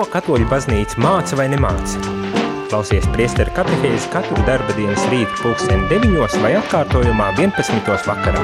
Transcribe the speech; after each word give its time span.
Ko 0.00 0.06
katoļu 0.08 0.46
baznīca 0.48 0.96
māca 1.04 1.36
vai 1.36 1.44
nemāca? 1.52 1.98
Klausies 2.70 3.04
priesteru 3.12 3.52
katehēzi 3.52 4.06
katru 4.08 4.38
darba 4.46 4.72
dienas 4.72 5.02
rītu 5.12 5.42
pulksteni 5.42 5.90
9 5.90 6.38
vai 6.40 6.54
atkārtojumā 6.56 7.26
11. 7.36 7.90
vakarā. 8.08 8.40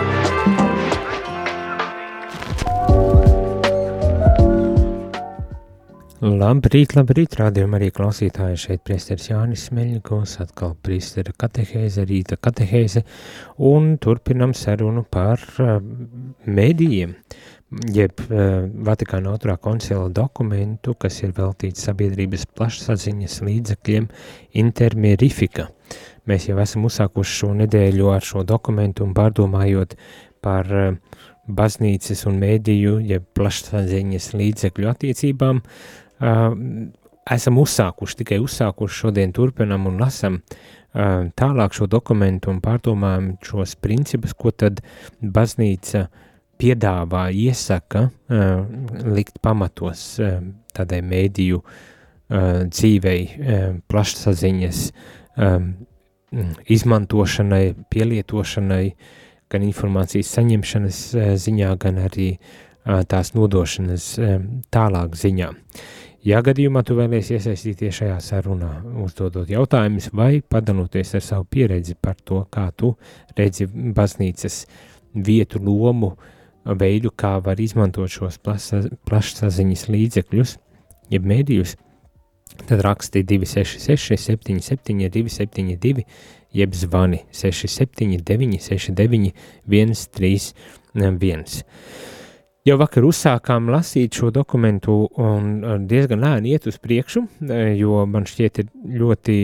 Labrīt, 6.20 6.92
labrīt, 6.98 7.40
rādījumā 7.40 7.80
arī 7.80 7.88
klausītāji 8.02 8.60
šeit 8.60 8.84
priesteris 8.84 9.30
Jānis 9.32 9.70
Smeļņikos, 9.70 10.36
atkal 10.44 10.76
priestera 10.84 11.32
katehēze, 11.40 12.04
rīta 12.04 12.36
katehēze, 12.36 13.06
un 13.64 13.94
turpinam 13.96 14.52
sarunu 14.52 15.08
par 15.08 15.40
uh, 15.56 15.78
medijiem. 16.44 17.16
Uh, 17.16 17.55
jeb 17.70 18.20
uh, 18.28 18.66
Vatikāna 18.86 19.32
otrā 19.34 19.56
koncila 19.58 20.06
dokumentu, 20.12 20.94
kas 20.94 21.18
ir 21.24 21.34
veltīts 21.36 21.86
sabiedrības 21.88 22.46
plašsaziņas 22.54 23.40
līdzekļiem 23.46 24.06
intermierifika. 24.62 25.68
Mēs 26.30 26.48
jau 26.48 26.58
esam 26.62 26.86
uzsākuši 26.86 27.38
šo 27.40 27.52
nedēļu 27.62 28.10
ar 28.14 28.26
šo 28.26 28.44
dokumentu 28.46 29.06
un 29.06 29.14
pārdomājot 29.16 29.96
par 30.44 30.70
uh, 30.70 30.92
baznīcas 31.46 32.24
un 32.30 32.38
mēdīju, 32.42 33.00
jeb 33.06 33.26
plašsaziņas 33.34 34.30
līdzekļu 34.38 34.90
attiecībām, 34.92 35.62
uh, 35.62 36.46
esam 37.34 37.58
uzsākuši, 37.58 38.20
tikai 38.22 38.38
uzsākuši 38.42 39.02
šodien 39.02 39.34
turpinam 39.34 39.90
un 39.90 40.02
lasam 40.02 40.42
tālāk 40.96 41.74
šo 41.76 41.84
dokumentu 41.92 42.48
un 42.48 42.62
pārdomājam 42.64 43.26
šos 43.44 43.74
principus, 43.84 44.32
ko 44.32 44.48
tad 44.48 44.78
baznīca 45.20 46.06
uh, 46.06 46.22
piedāvā, 46.60 47.28
iesaka 47.32 48.08
uh, 48.08 48.64
likt 49.04 49.40
pamatos 49.44 50.06
uh, 50.20 50.40
tādai 50.76 51.02
mēdīju 51.04 51.60
uh, 51.60 51.76
dzīvei, 52.28 53.20
plašsaziņas 53.86 54.80
izmantošanai, 56.76 57.64
pielietošanai, 57.92 58.86
gan 59.52 59.62
informācijas 59.62 60.32
saņemšanas 60.34 61.00
ziņā, 61.38 61.68
gan 61.78 62.00
arī 62.02 62.30
tās 63.06 63.30
nodošanas 63.36 64.08
tālāk 64.74 65.14
ziņā. 65.20 65.52
Ja 66.26 66.40
gadījumā 66.42 66.82
tu 66.82 66.96
vēlies 66.98 67.30
iesaistīties 67.36 68.00
šajā 68.00 68.16
sarunā, 68.24 68.72
uzdodot 69.04 69.46
jautājumus 69.52 70.10
vai 70.16 70.40
padaloties 70.42 71.14
ar 71.14 71.22
savu 71.22 71.46
pieredzi 71.46 71.94
par 71.94 72.16
to, 72.24 72.42
kā 72.50 72.72
tu 72.74 72.96
redzi 73.38 73.68
baznīcas 73.70 74.64
vietu, 75.14 75.62
lomu, 75.62 76.16
uh, 76.16 76.32
veidu, 76.74 77.12
kā 77.14 77.36
var 77.44 77.60
izmantot 77.62 78.10
šos 78.10 78.38
plašsaziņas 78.42 79.88
līdzekļus, 79.92 80.56
jeb 81.14 81.28
mēdījus, 81.28 81.76
tad 82.66 82.80
raksti 82.86 83.22
266, 83.26 84.16
77, 84.16 85.10
272, 85.12 86.06
jeb 86.56 86.74
zvani 86.74 87.22
679, 87.32 88.58
69, 88.62 89.32
131. 89.66 91.44
Jau 92.66 92.74
vakar 92.80 93.04
uzsākām 93.06 93.68
lasīt 93.70 94.16
šo 94.18 94.32
dokumentu 94.34 95.04
un 95.22 95.86
diezgan 95.86 96.24
lēni 96.24 96.56
iet 96.56 96.66
uz 96.66 96.80
priekšu, 96.82 97.22
jo 97.78 98.00
man 98.10 98.26
šķiet 98.26 98.58
ir 98.62 98.72
ļoti 99.02 99.36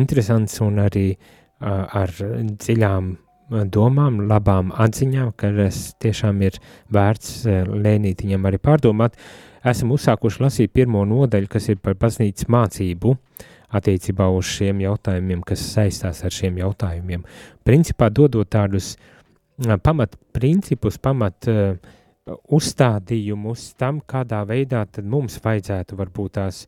interesants 0.00 0.62
un 0.64 0.80
arī 0.86 1.10
ar 1.60 2.14
dziļām 2.14 3.10
domām, 3.50 4.22
labām 4.28 4.72
atziņām, 4.72 5.32
kas 5.36 5.94
tiešām 6.00 6.42
ir 6.42 6.58
vērts 6.92 7.46
eh, 7.46 7.64
lēnītiņam 7.64 8.46
arī 8.48 8.58
pārdomāt. 8.58 9.18
Esam 9.64 9.92
uzsākuši 9.92 10.42
lasīt 10.42 10.72
pirmo 10.72 11.04
nodaļu, 11.08 11.48
kas 11.48 11.68
ir 11.68 11.80
par 11.80 11.96
baznīcas 12.00 12.48
mācību 12.48 13.16
attiecībā 13.74 14.28
uz 14.30 14.46
šiem 14.46 14.80
jautājumiem, 14.84 15.42
kas 15.42 15.64
saistās 15.74 16.22
ar 16.24 16.32
šiem 16.32 16.58
jautājumiem. 16.60 17.24
Principā 17.64 18.10
dodot 18.10 18.48
tādus 18.48 18.94
eh, 18.96 19.76
pamat 19.76 20.16
principus, 20.32 20.98
pamat 20.98 21.48
uh, 21.52 21.76
uzstādījumus 22.24 23.74
tam, 23.76 24.00
kādā 24.00 24.40
veidā 24.48 24.86
tad 24.88 25.04
mums 25.04 25.36
vajadzētu 25.44 25.98
varbūt 25.98 26.38
tās 26.38 26.62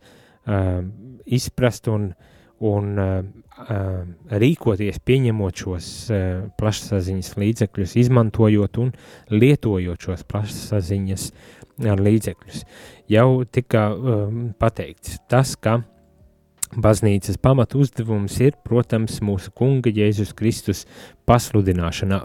izprast 1.26 1.88
un 1.88 2.10
un 2.58 2.98
rīkoties, 3.56 5.00
pieņemot 5.00 5.62
šos 5.64 5.88
plašsaziņas 6.60 7.32
līdzekļus, 7.40 7.96
izmantojot 8.02 8.80
un 8.82 8.92
lietojot 9.32 10.08
šos 10.08 10.24
plašsaziņas 10.28 11.28
līdzekļus. 11.76 12.64
Jau 13.12 13.28
tika 13.48 13.88
pateikts 14.60 15.18
tas, 15.30 15.56
ka 15.56 15.80
baznīcas 16.76 17.38
pamatu 17.40 17.80
uzdevums 17.84 18.36
ir, 18.42 18.56
protams, 18.66 19.20
mūsu 19.24 19.52
kunga 19.56 19.92
Jēzus 19.94 20.34
Kristus 20.36 20.84
pasludināšana. 21.28 22.24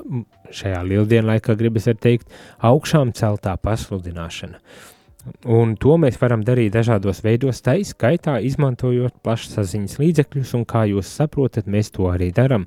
Šajā 0.52 0.82
lieldienlaikā 0.84 1.56
gribas 1.56 1.88
teikt 2.02 2.34
augšām 2.60 3.14
celtā 3.16 3.54
pasludināšana. 3.62 4.60
Uh, 4.60 5.01
Un 5.46 5.76
to 5.78 5.98
mēs 6.02 6.18
varam 6.22 6.42
darīt 6.46 6.74
dažādos 6.74 7.20
veidos, 7.22 7.60
tā 7.62 7.76
izskaitā 7.82 8.40
izmantojot 8.46 9.20
plašsaziņas 9.26 10.00
līdzekļus, 10.02 10.54
un 10.58 10.66
kā 10.70 10.88
jūs 10.90 11.12
saprotat, 11.20 11.70
mēs 11.70 11.92
to 11.94 12.08
arī 12.10 12.32
darām. 12.34 12.66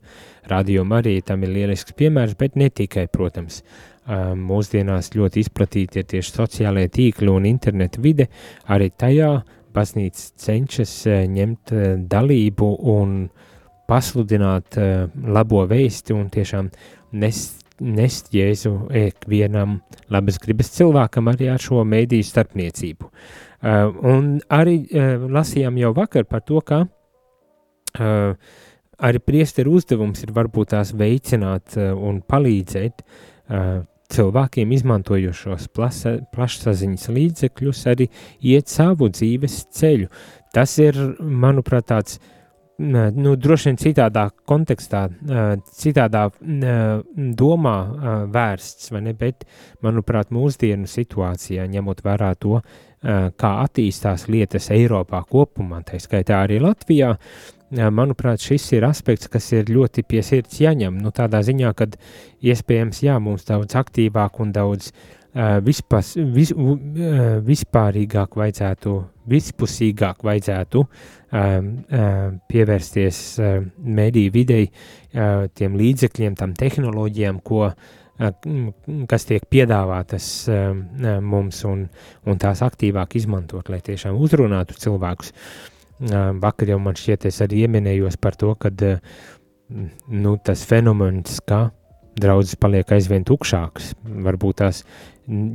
Radio 0.50 0.84
arī 0.94 1.16
tam 1.26 1.42
ir 1.42 1.50
lielisks 1.54 1.96
piemērs, 1.98 2.36
bet 2.38 2.56
ne 2.56 2.68
tikai, 2.70 3.08
protams. 3.10 3.62
Mūsdienās 4.06 5.10
ļoti 5.16 5.40
izplatīti 5.40 6.02
ir 6.02 6.08
tieši 6.12 6.34
sociālajie 6.36 6.92
tīkli 6.92 7.32
un 7.32 7.46
interneta 7.48 8.02
vide, 8.04 8.28
arī 8.68 8.90
tajā 8.90 9.32
baznīca 9.74 10.30
cenšas 10.44 10.94
ņemt 11.34 11.74
dalību 12.10 12.70
un 12.94 13.16
pasludināt 13.88 14.78
labo 15.26 15.64
vēsti 15.68 16.14
un 16.14 16.28
tiešām 16.32 16.70
nest 17.18 17.63
nest 17.80 18.30
Jēzu 18.34 18.74
ikvienam 18.94 19.78
labas 20.12 20.38
gribas 20.42 20.70
cilvēkam 20.76 21.30
arī 21.32 21.48
ar 21.52 21.62
šo 21.62 21.82
mēdīju 21.88 22.26
starpniecību. 22.28 23.08
Uh, 23.64 23.88
un 24.04 24.28
arī 24.52 24.82
uh, 24.84 25.24
lasījām 25.32 25.78
jau 25.80 25.94
vakar 25.96 26.26
par 26.28 26.44
to, 26.44 26.60
ka 26.60 26.84
uh, 26.84 28.36
arī 28.98 29.22
priesteru 29.24 29.78
uzdevums 29.78 30.22
ir 30.22 30.34
varbūt 30.36 30.74
tās 30.74 30.92
veicināt 30.94 31.78
uh, 31.78 31.94
un 31.96 32.20
palīdzēt 32.22 33.02
uh, 33.02 33.82
cilvēkiem 34.14 34.76
izmantojošos 34.76 35.70
plašsaziņas 35.74 37.08
līdzekļus 37.16 37.82
arī 37.90 38.10
iet 38.44 38.70
savu 38.70 39.08
dzīves 39.10 39.64
ceļu. 39.74 40.12
Tas 40.54 40.76
ir, 40.78 41.00
manuprāt, 41.18 41.88
tāds 41.90 42.20
uh, 42.20 42.33
nu, 42.78 43.34
droši 43.36 43.70
vien 43.70 43.78
citādā 43.78 44.28
kontekstā, 44.48 45.04
citādā 45.78 46.24
domā 47.40 47.76
vērsts, 48.34 48.90
vai 48.94 49.04
ne, 49.08 49.14
bet, 49.18 49.46
manuprāt, 49.84 50.32
mūsdienu 50.34 50.88
situācijā, 50.90 51.66
ņemot 51.70 52.02
vērā 52.04 52.32
to, 52.40 52.60
kā 53.38 53.50
attīstās 53.62 54.28
lietas 54.32 54.70
Eiropā 54.72 55.20
kopumā, 55.28 55.82
tā 55.84 56.00
skaitā 56.00 56.40
arī 56.46 56.58
Latvijā, 56.62 57.14
manuprāt, 57.94 58.42
šis 58.44 58.70
ir 58.76 58.86
aspekts, 58.88 59.28
kas 59.28 59.50
ir 59.52 59.70
ļoti 59.72 60.04
pie 60.08 60.22
sirds 60.24 60.60
jāņem, 60.62 60.96
nu 61.02 61.12
tādā 61.14 61.42
ziņā, 61.44 61.74
kad 61.76 61.98
iespējams, 62.44 63.02
jā, 63.04 63.18
mums 63.20 63.46
daudz 63.48 63.76
aktīvāk 63.80 64.40
un 64.40 64.54
daudz 64.54 64.92
vispas, 65.34 66.14
vis, 66.16 66.52
vispārīgāk 67.48 68.36
vajadzētu, 68.38 68.94
vispusīgāk 69.30 70.22
vajadzētu 70.26 70.84
pievērsties 72.50 73.20
mediju 73.82 74.34
videi, 74.34 74.70
tiem 75.58 75.76
līdzekļiem, 75.80 76.38
tam 76.38 76.54
tehnoloģijām, 76.58 77.40
ko, 77.42 77.68
kas 79.10 79.26
tiek 79.26 79.46
piedāvātas 79.50 80.28
mums 81.24 81.62
un, 81.66 81.86
un 82.26 82.38
tās 82.38 82.62
aktīvāk 82.62 83.16
izmantot, 83.18 83.70
lai 83.72 83.82
tiešām 83.82 84.18
uzrunātu 84.22 84.78
cilvēkus. 84.78 85.34
Vakar 86.42 86.70
jau 86.70 86.78
man 86.82 86.98
šķiet, 86.98 87.26
es 87.30 87.40
arī 87.42 87.64
ieminējos 87.64 88.18
par 88.22 88.38
to, 88.38 88.54
ka 88.58 88.70
nu, 88.70 90.36
tas 90.44 90.62
fenomens, 90.68 91.40
ka 91.46 91.68
draudzes 92.14 92.58
paliek 92.60 92.92
aizvien 92.94 93.24
tukšākas, 93.26 93.94
varbūt 94.22 94.60
tās 94.62 94.84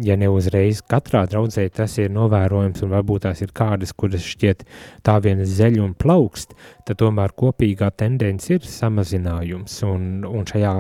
ja 0.04 0.16
ne 0.18 0.30
uzreiz 0.32 0.82
katrā 0.90 1.26
draudzē 1.30 1.68
tas 1.74 1.98
ir 2.02 2.10
novērojams, 2.14 2.82
un 2.86 2.94
varbūt 2.94 3.28
tās 3.28 3.44
ir 3.46 3.54
kādas, 3.56 3.94
kuras 3.94 4.26
šķiet 4.26 4.66
tā 5.06 5.20
viena 5.24 5.46
zeļa 5.46 5.84
un 5.86 5.94
plaukst, 6.00 6.56
tad 6.88 7.02
tomēr 7.02 7.36
kopīgā 7.38 7.92
tendence 7.98 8.54
ir 8.56 8.66
samazinājums, 8.66 9.80
un, 9.88 10.10
un 10.26 10.48
šajā, 10.50 10.74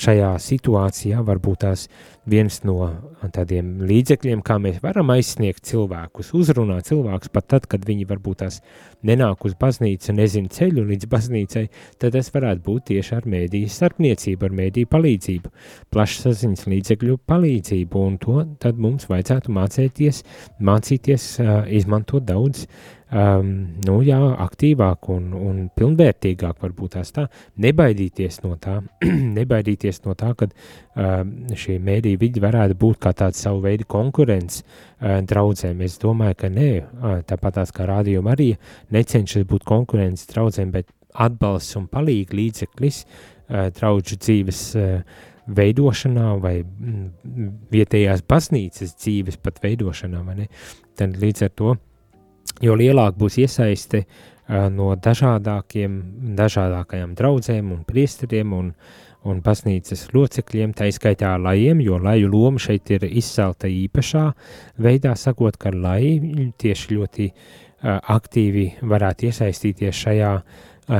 šajā 0.00 0.32
situācijā 0.48 1.24
varbūt 1.26 1.64
tās 1.66 1.88
viens 2.30 2.60
no 2.64 2.88
tādiem 3.34 3.82
līdzekļiem, 3.84 4.42
kā 4.44 4.56
mēs 4.62 4.80
varam 4.82 5.12
aizsniegt 5.14 5.64
cilvēkus, 5.68 6.32
uzrunāt 6.36 6.88
cilvēkus 6.88 7.32
pat 7.34 7.48
tad, 7.52 7.68
kad 7.70 7.84
viņi 7.86 8.06
varbūt 8.08 8.40
tās 8.44 8.60
nenāk 9.04 9.44
uz 9.44 9.56
baznīcu, 9.60 10.14
nezina 10.16 10.52
ceļu 10.52 10.86
līdz 10.88 11.08
baznīcai, 11.12 11.64
tad 12.00 12.16
tas 12.16 12.32
varētu 12.34 12.64
būt 12.64 12.88
tieši 12.92 13.16
ar 13.18 13.28
mēdīju 13.34 13.72
starpniecību, 13.74 14.48
ar 14.48 14.58
mēdīju 14.62 14.90
palīdzību, 14.94 15.54
plašsaziņas 15.94 16.66
līdzekļu 16.72 17.20
palīdzību, 17.28 18.04
un 18.08 18.18
to 18.22 18.40
tad 18.62 18.80
mums 18.80 19.08
vajadzētu 19.10 19.54
mācīties, 19.54 20.24
mācīties 20.64 21.30
izmantot 21.76 22.24
daudz 22.28 22.68
um, 23.12 23.50
nu, 23.84 23.96
jā, 24.06 24.18
aktīvāk 24.44 25.08
un, 25.14 25.28
un 25.36 25.60
pilnvērtīgāk, 25.76 26.56
varbūt 26.62 26.96
tās 26.96 27.12
tā, 27.14 27.26
nebaidīties 27.64 28.40
no 28.44 28.56
tā, 28.60 28.78
nebaidīties 29.38 30.02
no 30.06 30.16
tā, 30.18 30.32
ka 30.38 30.48
um, 30.48 31.34
šie 31.58 31.78
mēdīji 31.84 32.20
vidi 32.20 32.44
varētu 32.44 32.78
būt 32.80 33.02
kā 33.04 33.14
tāds 33.16 33.42
savu 33.44 33.64
veidu 33.66 33.88
konkurence 33.90 34.62
uh, 34.64 35.20
draudzēm. 35.26 35.84
Es 35.86 35.98
domāju, 36.02 36.40
ka 36.44 36.52
nē, 36.52 36.70
uh, 36.80 37.20
tāpat 37.28 37.60
tās 37.60 37.74
kā 37.74 37.88
rādījuma 37.90 38.34
arī 38.34 38.52
necenšas 38.94 39.46
būt 39.50 39.68
konkurences 39.68 40.30
draudzēm, 40.32 40.74
bet 40.74 40.90
atbalsts 41.14 41.78
un 41.78 41.86
palīgi 41.90 42.40
līdzeklis 42.40 43.04
uh, 43.04 43.70
draudžu 43.74 44.18
dzīves 44.18 44.66
uh, 44.80 45.22
veidošanā 45.44 46.28
vai 46.40 46.58
mm, 46.62 47.08
vietējās 47.72 48.24
baznīcas 48.28 48.94
dzīves 48.96 49.40
pat 49.42 49.60
veidošanā, 49.64 50.22
vai 50.24 50.38
ne? 50.42 50.46
Tad 50.96 51.18
līdz 51.20 51.44
ar 51.46 51.52
to 51.58 51.74
jo 52.62 52.76
lielāka 52.78 53.18
būs 53.18 53.38
iesaiste 53.42 54.04
no 54.74 54.92
dažādākiem, 55.00 55.96
dažādākajām 56.36 57.14
draudzēm 57.16 57.72
un 57.72 57.82
priesteriem 57.88 58.52
un, 58.52 58.70
un 59.24 59.40
baznīcas 59.44 60.10
locekļiem, 60.12 60.74
tā 60.76 60.90
izskaitā 60.90 61.32
lajiem, 61.40 61.80
jo 61.80 61.98
laju 61.98 62.28
loma 62.32 62.60
šeit 62.60 62.92
ir 62.92 63.06
izcelta 63.08 63.70
īpašā 63.72 64.26
veidā, 64.84 65.14
sakot, 65.16 65.56
ka 65.56 65.72
laji 65.72 66.50
tieši 66.60 66.98
ļoti 66.98 67.30
aktīvi 67.84 68.66
varētu 68.84 69.30
iesaistīties 69.30 70.02
šajā 70.06 70.34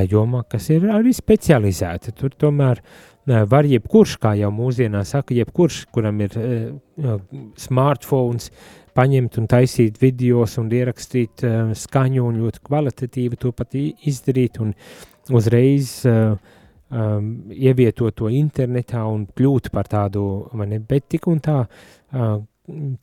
jomā, 0.08 0.44
kas 0.48 0.70
ir 0.72 0.88
arī 0.92 1.12
specializēta. 1.16 2.14
Tur 2.16 2.32
tomēr 2.40 2.80
var 3.24 3.68
jebkurš, 3.68 4.16
kā 4.20 4.34
jau 4.36 4.50
mūsdienā 4.52 5.04
saka, 5.08 5.36
jebkurš, 5.36 5.84
kuram 5.92 6.20
ir 6.24 6.36
smartphones, 7.60 8.50
paņemt 8.94 9.38
un 9.40 9.48
taisīt 9.50 10.00
videos 10.02 10.58
un 10.62 10.70
ierakstīt 10.72 11.44
uh, 11.46 11.74
skaņu 11.78 12.24
un 12.28 12.40
ļoti 12.44 12.64
kvalitatīvi 12.68 13.40
to 13.40 13.52
pat 13.56 13.74
izdarīt 13.74 14.60
un 14.62 14.74
uzreiz 15.34 16.00
uh, 16.08 16.36
um, 16.90 17.30
ievietot 17.50 18.16
to 18.16 18.30
internetā 18.32 19.04
un 19.08 19.26
kļūt 19.26 19.70
par 19.74 19.88
tādu, 19.90 20.24
ne, 20.64 20.80
bet 20.80 21.08
tik 21.14 21.28
un 21.30 21.40
tā 21.44 21.60
uh, 21.64 22.40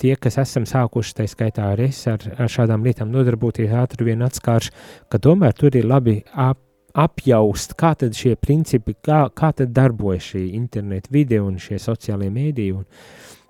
tie, 0.02 0.16
kas 0.18 0.40
esam 0.42 0.66
sākuši, 0.70 1.16
tā 1.20 1.28
skaitā 1.30 1.72
arī 1.76 1.92
es 1.92 2.02
ar, 2.10 2.24
ar 2.38 2.50
šādām 2.50 2.86
lietām 2.86 3.12
nodarboties, 3.14 3.72
ātri 3.84 4.12
vien 4.12 4.26
atskārš, 4.26 4.72
ka 5.12 5.22
tomēr 5.22 5.56
tur 5.58 5.76
ir 5.78 5.88
labi 5.90 6.22
ap, 6.34 6.60
apjaust, 6.98 7.76
kā 7.80 7.94
tad 8.00 8.18
šie 8.18 8.36
principi, 8.40 8.96
kā, 9.06 9.24
kā 9.36 9.52
tad 9.56 9.74
darbojas 9.76 10.32
šī 10.34 10.48
internet 10.58 11.08
video 11.12 11.46
un 11.48 11.60
šie 11.62 11.80
sociālie 11.80 12.32
mēdīji 12.34 12.76
un, 12.76 12.88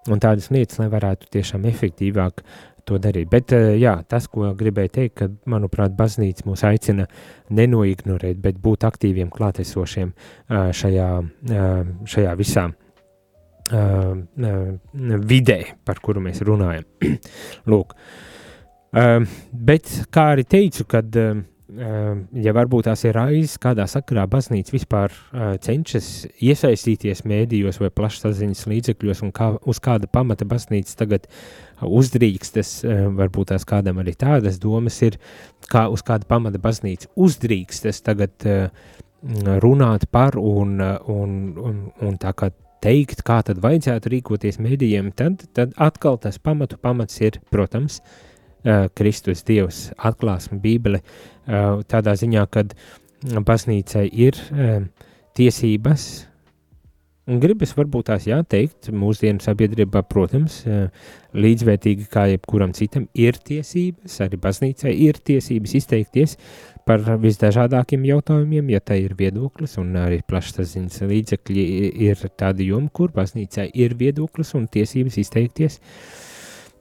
un 0.10 0.22
tādas 0.22 0.50
lietas, 0.54 0.80
lai 0.82 0.88
varētu 0.92 1.30
tiešām 1.36 1.66
efektīvāk 1.70 2.42
to 2.86 2.98
darīt. 3.02 3.30
Bet 3.32 3.54
eh, 3.56 3.76
jā, 3.82 3.96
tas, 4.10 4.28
ko 4.32 4.52
gribēju 4.58 4.94
teikt, 4.98 5.16
ka, 5.20 5.28
manuprāt, 5.52 5.94
baznīca 5.98 6.48
mūs 6.50 6.64
aicina 6.68 7.08
nenoignorēt, 7.54 8.40
bet 8.42 8.60
būt 8.62 8.88
aktīviem 8.90 9.32
klātesošiem 9.34 10.12
eh, 10.12 10.72
šajā, 10.82 11.12
eh, 11.52 11.84
šajā 12.16 12.38
visā 12.40 12.72
vidē, 15.32 15.58
par 15.88 16.00
kuru 16.04 16.20
mēs 16.26 16.42
runājam. 16.44 16.84
Lūk, 17.72 17.94
bet 19.70 19.94
kā 20.12 20.26
arī 20.34 20.44
teicu, 20.50 20.84
kad 20.92 21.16
ja 21.72 22.52
varbūt 22.56 22.88
tās 22.90 23.04
ir 23.06 23.16
raizes, 23.16 23.58
kādā 23.62 23.86
sakarā 23.90 24.26
baznīca 24.30 24.74
vispār 24.74 25.14
uh, 25.14 25.54
cenšas 25.62 26.08
iesaistīties 26.44 27.24
mēdījos 27.28 27.80
vai 27.82 27.92
plašsaziņas 27.96 28.66
līdzekļos, 28.68 29.22
un 29.26 29.32
kā, 29.36 29.52
uz 29.70 29.80
kāda 29.84 30.10
pamata 30.12 30.48
baznīca 30.50 30.98
tagad 31.04 31.30
uzdrīkstas, 31.82 32.74
uh, 32.84 33.06
varbūt 33.16 33.54
tās 33.54 33.68
kādam 33.68 34.02
arī 34.04 34.16
tādas 34.20 34.60
domas 34.62 35.00
ir, 35.06 35.20
kā 35.72 35.88
uz 35.92 36.04
kāda 36.08 36.28
pamata 36.28 36.60
baznīca 36.62 37.12
uzdrīkstas 37.16 38.04
tagad 38.04 38.50
runāt 39.62 40.08
par 40.10 40.36
un, 40.42 40.80
un, 40.82 41.34
un, 41.62 41.82
un 42.02 42.16
tā 42.20 42.34
kā 42.34 42.50
teikt, 42.82 43.22
kā 43.22 43.38
tad 43.46 43.62
vajadzētu 43.62 44.10
rīkoties 44.16 44.58
mēdījiem, 44.58 45.12
tad, 45.14 45.46
tad 45.54 45.76
atkal 45.78 46.18
tas 46.20 46.42
pamatu 46.42 46.82
pamats 46.82 47.22
ir, 47.22 47.38
protams, 47.54 48.02
Kristus 48.98 49.42
Dievs 49.46 49.88
atklāsme 49.98 50.60
Bībele 50.62 51.00
uh, 51.02 51.32
tādā 51.46 52.18
ziņā, 52.20 52.46
kad 52.52 52.76
baznīcai 53.22 54.08
ir 54.10 54.38
uh, 54.52 54.84
tiesības, 55.38 56.06
un 57.32 57.40
gribas 57.42 57.76
varbūt 57.78 58.10
tās 58.10 58.26
jāteikt, 58.28 58.90
mūsdienu 58.94 59.44
sabiedrībā, 59.44 60.04
protams, 60.10 60.62
uh, 60.66 60.88
līdzvērtīgi 61.38 62.10
kā 62.12 62.28
jebkuram 62.34 62.74
citam 62.78 63.08
ir 63.14 63.38
tiesības, 63.38 64.20
arī 64.26 64.40
baznīcai 64.42 64.94
ir 65.08 65.22
tiesības 65.22 65.76
izteikties 65.82 66.36
par 66.86 67.06
visdažādākiem 67.22 68.04
jautājumiem, 68.10 68.74
ja 68.74 68.82
tā 68.82 68.98
ir 69.00 69.14
viedoklis, 69.18 69.78
un 69.80 69.94
arī 70.02 70.24
plašsaziņas 70.28 71.06
līdzekļi 71.12 71.68
ir 72.10 72.26
tādi 72.38 72.72
joma, 72.72 72.90
kur 72.90 73.14
baznīcai 73.16 73.70
ir 73.78 73.96
viedoklis 74.00 74.56
un 74.58 74.68
tiesības 74.72 75.22
izteikties. 75.22 75.78
Uh, 75.78 76.31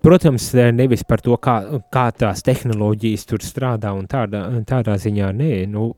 Protams, 0.01 0.47
nevis 0.73 1.03
par 1.05 1.21
to, 1.21 1.35
kā, 1.37 1.59
kā 1.93 2.07
tās 2.17 2.41
tehnoloģijas 2.47 3.27
tur 3.29 3.43
strādā 3.45 3.93
un 3.93 4.07
tādā, 4.09 4.47
tādā 4.69 4.95
ziņā, 5.01 5.29
nē, 5.37 5.51
nu, 5.69 5.91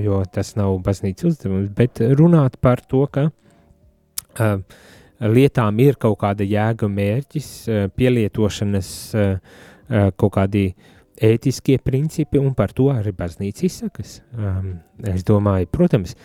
jo 0.00 0.22
tas 0.32 0.54
nav 0.56 0.78
baznīcas 0.86 1.34
uzdevums, 1.34 1.68
bet 1.76 2.00
runāt 2.16 2.56
par 2.64 2.80
to, 2.80 3.04
ka 3.12 3.28
lietām 5.20 5.82
ir 5.84 5.98
kaut 6.00 6.16
kāda 6.22 6.46
jēga 6.48 6.88
mērķis, 6.88 7.50
pielietošanas 7.92 8.88
kaut 10.16 10.32
kādi 10.38 10.64
ētiskie 11.20 11.76
principi, 11.84 12.40
un 12.40 12.56
par 12.56 12.72
to 12.72 12.88
arī 12.94 13.12
baznīca 13.14 13.68
izsakas. 13.68 14.16
Es 15.12 15.28
domāju, 15.28 15.68
protams, 15.70 16.16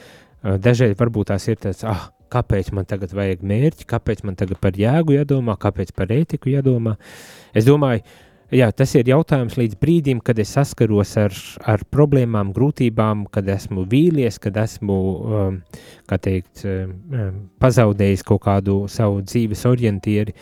dažreiz 0.42 0.96
varbūt 0.98 1.34
tās 1.34 1.52
ir 1.52 1.60
tāds, 1.60 1.84
ah, 1.84 2.08
kāpēc 2.34 2.72
man 2.76 2.88
tagad 2.90 3.14
vajag 3.16 3.44
mērķi, 3.52 3.88
kāpēc 3.90 4.24
man 4.28 4.38
tagad 4.40 4.62
par 4.64 4.78
jēgu 4.78 5.18
jādomā, 5.18 5.58
kāpēc 5.60 5.94
par 5.98 6.12
ētiku 6.14 6.54
jādomā. 6.54 6.96
Es 7.58 7.68
domāju, 7.68 8.06
jā, 8.54 8.70
tas 8.76 8.94
ir 8.98 9.10
jautājums 9.10 9.58
līdz 9.60 9.78
brīdim, 9.82 10.22
kad 10.26 10.40
es 10.42 10.54
saskaros 10.56 11.16
ar, 11.22 11.36
ar 11.70 11.84
problēmām, 11.94 12.54
grūtībām, 12.56 13.28
kad 13.34 13.50
esmu 13.50 13.86
vīlies, 13.90 14.40
kad 14.42 14.58
esmu, 14.62 14.98
um, 15.20 15.60
teikt, 16.10 16.66
um, 16.66 17.46
pazaudējis 17.62 18.26
kaut 18.28 18.44
kādu 18.48 18.82
savu 18.92 19.22
dzīves 19.26 19.66
orientieri 19.70 20.36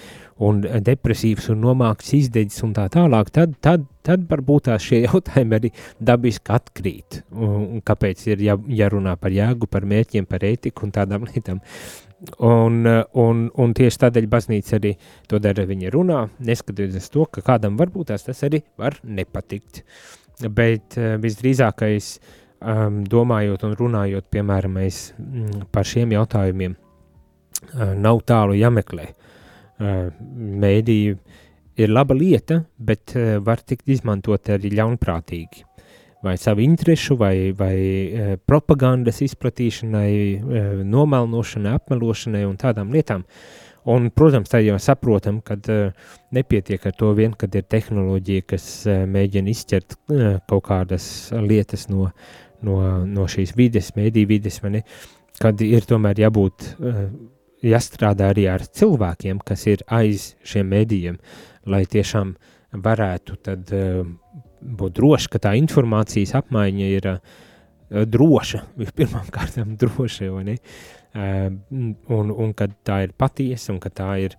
un 0.44 0.62
depresīvs 0.62 1.50
un 1.54 1.64
nomākts 1.66 2.14
izdedzis 2.18 2.64
un 2.66 2.74
tā 2.78 2.86
tālāk, 2.94 3.32
tad, 3.34 3.56
tad, 3.64 3.86
tad 4.06 4.26
varbūt 4.30 4.68
tās 4.70 4.86
šie 4.86 5.04
jautājumi 5.08 5.58
arī 5.58 5.72
dabiski 6.00 6.54
atkrīt. 6.54 7.22
Un, 7.34 7.56
un 7.78 7.86
kāpēc 7.86 8.28
ir 8.30 8.44
jā, 8.46 8.58
jārunā 8.82 9.18
par 9.22 9.34
jēgu, 9.34 9.70
par 9.72 9.88
mērķiem, 9.90 10.30
par 10.30 10.46
ētiku 10.48 10.88
un 10.88 10.94
tādām 10.96 11.28
lietām. 11.32 11.64
Un, 12.18 12.82
un, 13.14 13.42
un 13.62 13.74
tieši 13.78 14.00
tādēļ 14.02 14.26
baznīca 14.32 14.78
arī 14.80 14.96
to 15.30 15.38
dara. 15.42 15.68
Viņa 15.70 15.92
runā, 15.94 16.24
neskatoties 16.42 17.12
to, 17.14 17.28
ka 17.30 17.44
kādam 17.46 17.78
varbūt 17.78 18.10
tās 18.10 18.26
tas 18.26 18.42
arī 18.48 18.64
var 18.80 18.98
nepatikt. 19.06 19.84
Bet 20.54 20.98
uh, 20.98 21.16
visdrīzākais, 21.22 22.10
um, 22.62 23.04
domājot 23.06 23.68
un 23.70 23.78
runājot, 23.78 24.30
piemēram, 24.34 24.80
mēs, 24.80 25.02
mm, 25.22 25.70
par 25.74 25.86
šiem 25.86 26.18
jautājumiem, 26.18 26.74
uh, 26.78 27.94
nav 27.94 28.24
tālu 28.26 28.58
jāmeklē. 28.58 29.08
Uh, 29.78 30.10
mēdīji 30.66 31.18
ir 31.78 31.94
laba 31.94 32.18
lieta, 32.18 32.64
bet 32.82 33.14
var 33.46 33.62
tikt 33.62 33.92
izmantot 33.94 34.50
arī 34.50 34.72
ļaunprātīgi. 34.74 35.68
Vai 36.26 36.34
savu 36.42 36.64
interesu, 36.66 37.16
vai, 37.16 37.52
vai 37.54 38.38
propagandas 38.50 39.22
izplatīšanai, 39.22 40.42
nomelnošanai, 40.90 41.76
apmelošanai 41.78 42.42
un 42.48 42.58
tādām 42.58 42.90
lietām. 42.96 43.26
Un, 43.88 44.10
protams, 44.12 44.50
tā 44.52 44.60
jau 44.66 44.76
saprotam, 44.84 45.38
ka 45.46 45.56
uh, 45.56 46.10
nepietiek 46.36 46.90
ar 46.90 46.96
to 46.98 47.14
vien, 47.16 47.32
kad 47.40 47.54
ir 47.56 47.64
tehnoloģija, 47.72 48.44
kas 48.50 48.66
mēģina 49.08 49.54
izķert 49.54 49.96
kaut 50.50 50.66
kādas 50.66 51.06
lietas 51.32 51.88
no, 51.88 52.10
no, 52.66 52.82
no 53.06 53.28
šīs 53.32 53.54
vides, 53.56 53.94
mēdī 53.96 54.26
vides, 54.28 54.60
kad 55.40 55.64
ir 55.64 55.88
tomēr 55.88 56.20
jābūt 56.26 56.68
jāstrādā 57.64 58.32
arī 58.34 58.48
ar 58.52 58.66
cilvēkiem, 58.66 59.40
kas 59.46 59.66
ir 59.72 59.84
aiz 59.88 60.34
šiem 60.46 60.70
medijiem, 60.74 61.18
lai 61.66 61.86
tiešām 61.90 62.36
varētu 62.84 63.38
tad 63.46 63.72
būt 64.62 64.98
droši, 65.00 65.32
ka 65.34 65.42
tā 65.48 65.54
informācijas 65.60 66.36
apmaiņa 66.42 66.90
ir 66.98 67.10
uh, 67.14 67.20
droša, 67.90 68.64
vispirmām 68.80 69.32
kārtām 69.36 69.76
droša, 69.80 70.32
vai 70.36 70.46
ne? 70.52 70.60
un, 71.18 72.30
un 72.30 72.52
kad 72.54 72.76
tā 72.86 73.00
ir 73.08 73.14
patiesa 73.18 73.72
un 73.74 73.80
ka 73.82 73.90
tā 73.90 74.12
ir 74.22 74.36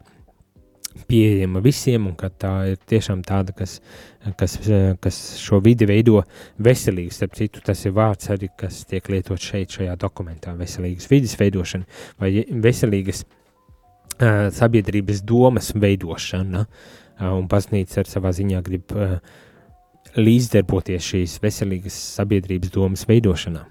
pieejama 1.09 1.61
visiem, 1.63 2.07
un 2.11 2.15
ka 2.19 2.29
tā 2.31 2.53
ir 2.73 2.79
tiešām 2.91 3.23
tāda, 3.27 3.55
kas, 3.57 3.79
kas, 4.39 4.57
kas 5.03 5.19
šo 5.41 5.61
vidi 5.65 5.89
veido 5.89 6.23
veselīgi. 6.65 7.15
Starp 7.15 7.37
citu, 7.39 7.63
tas 7.65 7.85
ir 7.87 7.95
vārds 7.97 8.31
arī, 8.35 8.51
kas 8.59 8.83
tiek 8.89 9.11
lietots 9.13 9.51
šeit, 9.51 9.75
šajā 9.79 9.97
dokumentā- 10.01 10.55
veselīgas 10.63 11.11
vidas 11.11 11.37
veidošana 11.39 11.85
vai 12.21 12.31
veselīgas 12.51 13.25
uh, 13.25 14.49
sabiedrības 14.55 15.23
domas 15.23 15.73
veidošana. 15.75 16.67
Uh, 17.19 17.35
un 17.35 17.49
baznīca 17.51 18.03
ar 18.03 18.11
savā 18.11 18.33
ziņā 18.35 18.63
grib 18.63 18.95
uh, 18.95 19.19
līdzdarboties 20.17 21.13
šīs 21.13 21.37
veselīgas 21.43 21.99
sabiedrības 22.17 22.73
domas 22.75 23.05
veidošanā. 23.09 23.65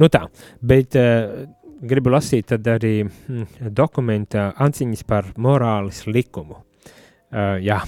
Nu 0.00 0.08
tā, 0.12 0.24
bet 0.62 0.96
uh, 0.98 1.46
gribu 1.80 2.12
lasīt 2.14 2.52
arī 2.56 2.94
mm, 3.04 3.72
dokumenta 3.74 4.50
atziņas 4.60 5.06
par 5.08 5.32
morāles 5.40 6.04
likumu. 6.08 6.60
Uh, 7.30 7.56
jā, 7.62 7.80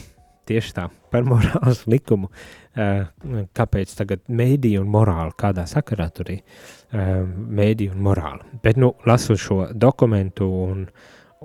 tieši 0.48 0.74
tā, 0.76 0.88
par 1.12 1.26
morāles 1.32 1.84
likumu. 1.90 2.30
Uh, 2.72 3.04
kāpēc 3.52 3.90
tagad 3.98 4.22
mēdīja 4.32 4.80
un 4.80 4.92
morāla, 4.92 5.34
kādā 5.36 5.66
sakarā 5.68 6.08
tur 6.14 6.30
ir 6.32 6.40
uh, 6.40 7.20
mēdīja 7.28 7.92
un 7.92 8.04
morāla. 8.06 8.46
Bet, 8.64 8.80
nu, 8.80 8.94
lasu 9.08 9.36
šo 9.36 9.66
dokumentu 9.74 10.48
un, 10.48 10.86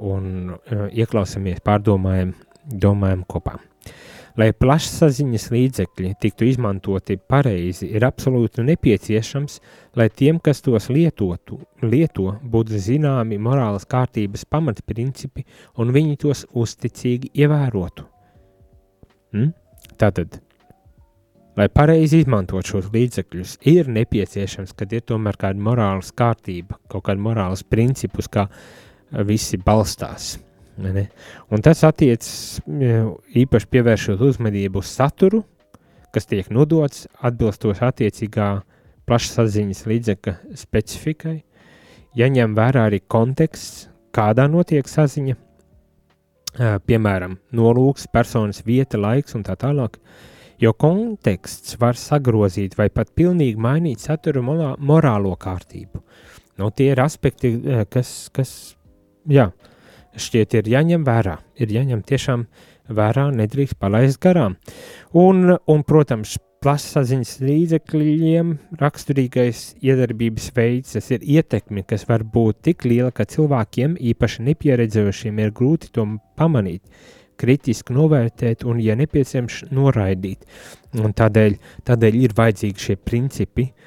un 0.08 0.29
uh, 0.53 0.86
ieklausamies, 0.88 1.60
pārdomājam, 1.67 2.32
domājam 2.67 3.25
kopā. 3.27 3.58
Lai 4.38 4.51
plašsaziņas 4.53 5.48
līdzekļi 5.50 6.12
tiktu 6.22 6.46
izmantoti 6.46 7.15
pareizi, 7.17 7.88
ir 7.89 8.03
absolūti 8.06 8.62
nepieciešams, 8.67 9.56
lai 9.98 10.12
tiem, 10.13 10.38
kas 10.38 10.62
tos 10.62 10.91
lietotu, 10.94 11.58
lieto, 11.82 12.36
būtu 12.46 12.77
zināmi 12.77 13.39
morālas 13.41 13.88
kārtības 13.89 14.46
pamatprincipi 14.46 15.48
un 15.82 15.89
viņi 15.96 16.20
tos 16.22 16.46
uzticīgi 16.53 17.34
ievērotu. 17.34 18.06
Hmm? 19.34 19.56
Tātad, 19.98 20.38
lai 21.58 21.72
pareizi 21.74 22.22
izmantot 22.22 22.70
šos 22.70 22.94
līdzekļus, 22.94 23.58
ir 23.74 23.89
nepieciešams, 23.89 24.77
kad 24.77 24.94
ir 24.94 25.01
tomēr 25.01 25.41
kāda 25.41 25.65
morālas 25.65 26.13
kārtība, 26.13 26.77
kaut 26.94 27.10
kāda 27.10 27.25
morālas 27.25 27.65
principus, 27.65 28.29
kā 28.29 28.46
visi 29.25 29.58
balstās. 29.58 30.36
Tas 30.77 31.81
attiecas 31.88 32.60
īpaši 32.67 33.69
pievēršot 33.74 34.22
uzmanību 34.22 34.84
uz 34.84 34.91
saturu, 34.93 35.41
kas 36.13 36.29
tiek 36.29 36.50
nodots 36.53 37.07
atbilstoši 37.25 37.86
attiecīgā 37.88 38.48
plašsaziņas 39.10 39.84
līdzekļa 39.89 40.34
specifikai, 40.60 41.38
jaņem 42.17 42.55
vērā 42.57 42.88
arī 42.91 43.01
konteksts, 43.10 43.88
kādā 44.13 44.46
notiek 44.51 44.89
saziņa, 44.89 45.38
piemēram, 46.89 47.38
nolūks, 47.57 48.07
personas 48.13 48.63
vieta, 48.65 49.00
laiks 49.01 49.38
un 49.38 49.46
tā 49.48 49.55
tālāk, 49.57 49.98
jo 50.62 50.74
konteksts 50.74 51.77
var 51.81 51.98
sagrozīt 51.98 52.77
vai 52.77 52.89
pat 52.93 53.13
pilnīgi 53.17 53.62
mainīt 53.62 54.05
satura 54.05 54.41
morālo 54.41 55.34
kārtību. 55.38 56.03
Nu, 56.57 56.69
tie 56.74 56.91
ir 56.93 57.01
aspekti, 57.01 57.53
kas, 57.93 58.13
kas 58.34 58.53
jā, 59.29 59.51
uh, 59.51 59.74
šķiet 60.21 60.57
ir 60.59 60.71
jāņem 60.74 61.05
vērā. 61.07 61.38
Ir 61.62 61.71
jāņem 61.74 62.03
tiešām 62.07 62.45
vērā, 62.93 63.29
nedrīkst 63.36 63.77
palaist 63.79 64.19
garām. 64.24 64.57
Un, 65.17 65.57
un 65.57 65.83
protams, 65.88 66.38
plašsaziņas 66.63 67.36
līdzekļiem 67.45 68.53
raksturīgais 68.81 69.62
iedarbības 69.86 70.50
veids, 70.55 70.95
tas 70.95 71.12
ir 71.13 71.21
ietekme, 71.21 71.83
kas 71.88 72.07
var 72.09 72.25
būt 72.25 72.63
tik 72.69 72.88
liela, 72.89 73.12
ka 73.13 73.27
cilvēkiem, 73.29 73.97
īpaši 74.13 74.47
nepieredzējušiem, 74.47 75.43
ir 75.43 75.53
grūti 75.57 75.91
to 75.93 76.07
pamanīt, 76.39 76.81
kritiski 77.38 77.93
novērtēt 77.93 78.65
un, 78.65 78.81
ja 78.81 78.97
nepieciešams, 78.97 79.67
noraidīt. 79.69 80.47
Un 80.97 81.13
tādēļ, 81.13 81.59
tādēļ 81.86 82.17
ir 82.24 82.33
vajadzīgi 82.38 82.88
šie 82.88 82.97
principi, 83.05 83.67
uh, 83.69 83.87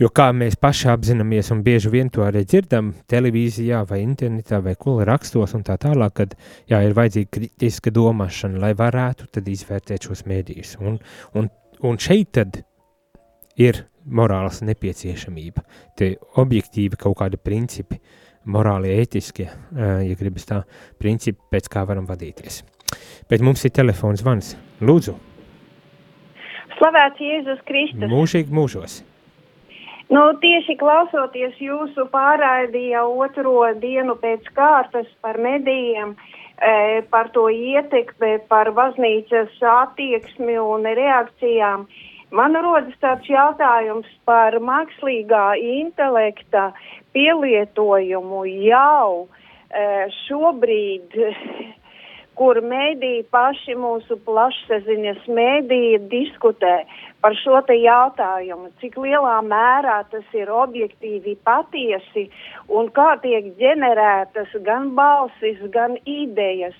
Jo 0.00 0.08
kā 0.16 0.30
mēs 0.32 0.54
paši 0.56 0.86
apzināmies, 0.94 1.50
un 1.52 1.58
bieži 1.60 1.90
vien 1.92 2.08
to 2.08 2.22
arī 2.24 2.40
dzirdam 2.48 2.94
televīzijā, 3.12 3.82
vai 3.84 3.98
internetā, 4.00 4.62
vai 4.64 4.72
kula 4.80 5.04
rakstos, 5.04 5.52
un 5.58 5.64
tā 5.66 5.76
tālāk, 5.82 6.14
kad 6.16 6.32
jā, 6.70 6.78
ir 6.86 6.94
vajadzīga 6.96 7.28
kritiska 7.36 7.92
domāšana, 7.92 8.62
lai 8.62 8.70
varētu 8.78 9.28
izvērtēt 9.44 10.08
šos 10.08 10.24
mēdījus. 10.30 10.78
Un, 10.80 10.96
un, 11.36 11.50
un 11.84 12.00
šeit 12.00 12.32
tad 12.38 12.62
ir 13.60 13.82
morāls 14.08 14.62
nepieciešamība, 14.64 15.66
tie 16.00 16.14
objektīvi 16.40 16.96
kaut 16.96 17.18
kādi 17.20 17.36
principi, 17.36 18.00
morāli, 18.48 18.96
ētiskie, 19.02 19.50
ja 19.76 20.16
gribas 20.16 20.48
tā, 20.48 20.62
principi, 20.96 21.44
pēc 21.52 21.68
kā 21.68 21.84
varam 21.84 22.08
vadīties. 22.08 22.62
Bet 23.28 23.44
mums 23.44 23.68
ir 23.68 23.76
telefons 23.76 24.24
zvans. 24.24 24.56
Lūdzu! 24.80 25.12
Slavēts 26.80 27.20
Jēzus 27.20 27.64
Kristus! 27.68 28.08
Mūžīgi 28.08 28.56
mūžos! 28.56 29.02
Nu, 30.10 30.24
tieši 30.42 30.74
klausoties 30.74 31.54
jūsu 31.62 32.08
pārraidi 32.10 32.88
jau 32.90 33.06
otro 33.22 33.68
dienu 33.78 34.16
pēc 34.18 34.48
kārtas 34.56 35.06
par 35.22 35.38
medijiem, 35.38 36.16
e, 36.58 37.02
par 37.12 37.30
to 37.36 37.44
ietekmi, 37.54 38.32
par 38.50 38.72
baznīcas 38.74 39.54
attieksmi 39.74 40.56
un 40.58 40.88
reakcijām, 40.98 41.86
man 42.34 42.58
rodas 42.58 42.98
tāds 43.04 43.30
jautājums 43.30 44.10
par 44.26 44.58
mākslīgā 44.58 45.44
intelekta 45.78 46.72
pielietojumu 47.14 48.42
jau 48.66 49.28
e, 49.70 49.86
šobrīd 50.24 51.14
kur 52.40 52.56
mēdī 52.64 53.20
paši 53.28 53.74
mūsu 53.76 54.16
plašsaziņas 54.24 55.26
mēdī 55.28 55.98
diskutē 56.08 56.86
par 57.20 57.36
šo 57.36 57.58
te 57.68 57.76
jautājumu, 57.76 58.70
cik 58.80 58.96
lielā 59.04 59.34
mērā 59.44 59.98
tas 60.08 60.24
ir 60.32 60.48
objektīvi 60.48 61.36
patiesi 61.44 62.30
un 62.72 62.88
kā 62.96 63.10
tiek 63.20 63.52
ģenerētas 63.60 64.56
gan 64.64 64.94
balsis, 64.96 65.60
gan 65.76 65.98
idejas. 66.08 66.78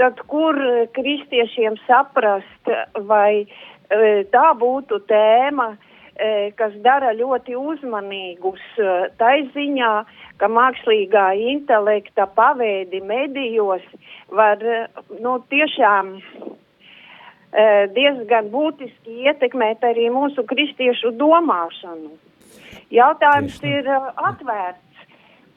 Tad, 0.00 0.24
kur 0.32 0.56
kristiešiem 0.96 1.76
saprast, 1.84 2.72
vai 3.04 3.44
e, 3.44 3.46
tā 4.32 4.46
būtu 4.56 5.02
tēma, 5.12 5.74
e, 6.16 6.30
kas 6.56 6.72
dara 6.86 7.12
ļoti 7.18 7.58
uzmanīgus 7.60 8.64
e, 8.80 8.94
tai 9.20 9.42
ziņā, 9.52 9.92
ka 10.40 10.48
mākslīgā 10.48 11.32
intelekta 11.52 12.26
paveidi 12.26 13.02
medijos 13.04 13.84
var, 14.30 14.62
nu, 15.20 15.38
tiešām 15.52 16.16
Eh, 17.52 17.84
diezgan 17.92 18.46
būtiski 18.48 19.26
ietekmēt 19.28 19.82
arī 19.84 20.06
mūsu 20.08 20.40
kristiešu 20.48 21.10
domāšanu. 21.20 22.14
Jautājums 22.88 23.58
Tieši. 23.60 23.72
ir 23.76 23.90
eh, 23.92 24.06
atvērts. 24.30 25.02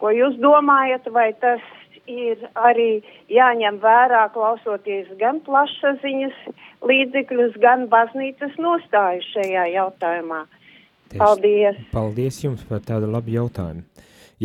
Ko 0.03 0.11
jūs 0.11 0.35
domājat, 0.43 1.07
vai 1.15 1.29
tas 1.39 1.63
ir 2.11 2.41
arī 2.59 2.99
jāņem 3.31 3.79
vērā 3.79 4.25
klausoties 4.33 5.07
gan 5.21 5.39
plašsaziņas 5.47 6.35
līdzekļus, 6.83 7.55
gan 7.63 7.87
baznīcas 7.87 8.59
nostāju 8.59 9.23
šajā 9.29 9.63
jautājumā? 9.77 10.43
Tieši. 11.13 11.21
Paldies! 11.23 11.79
Paldies 11.95 12.43
jums 12.43 12.67
par 12.67 12.83
tādu 12.83 13.07
labu 13.07 13.31
jautājumu. 13.37 13.87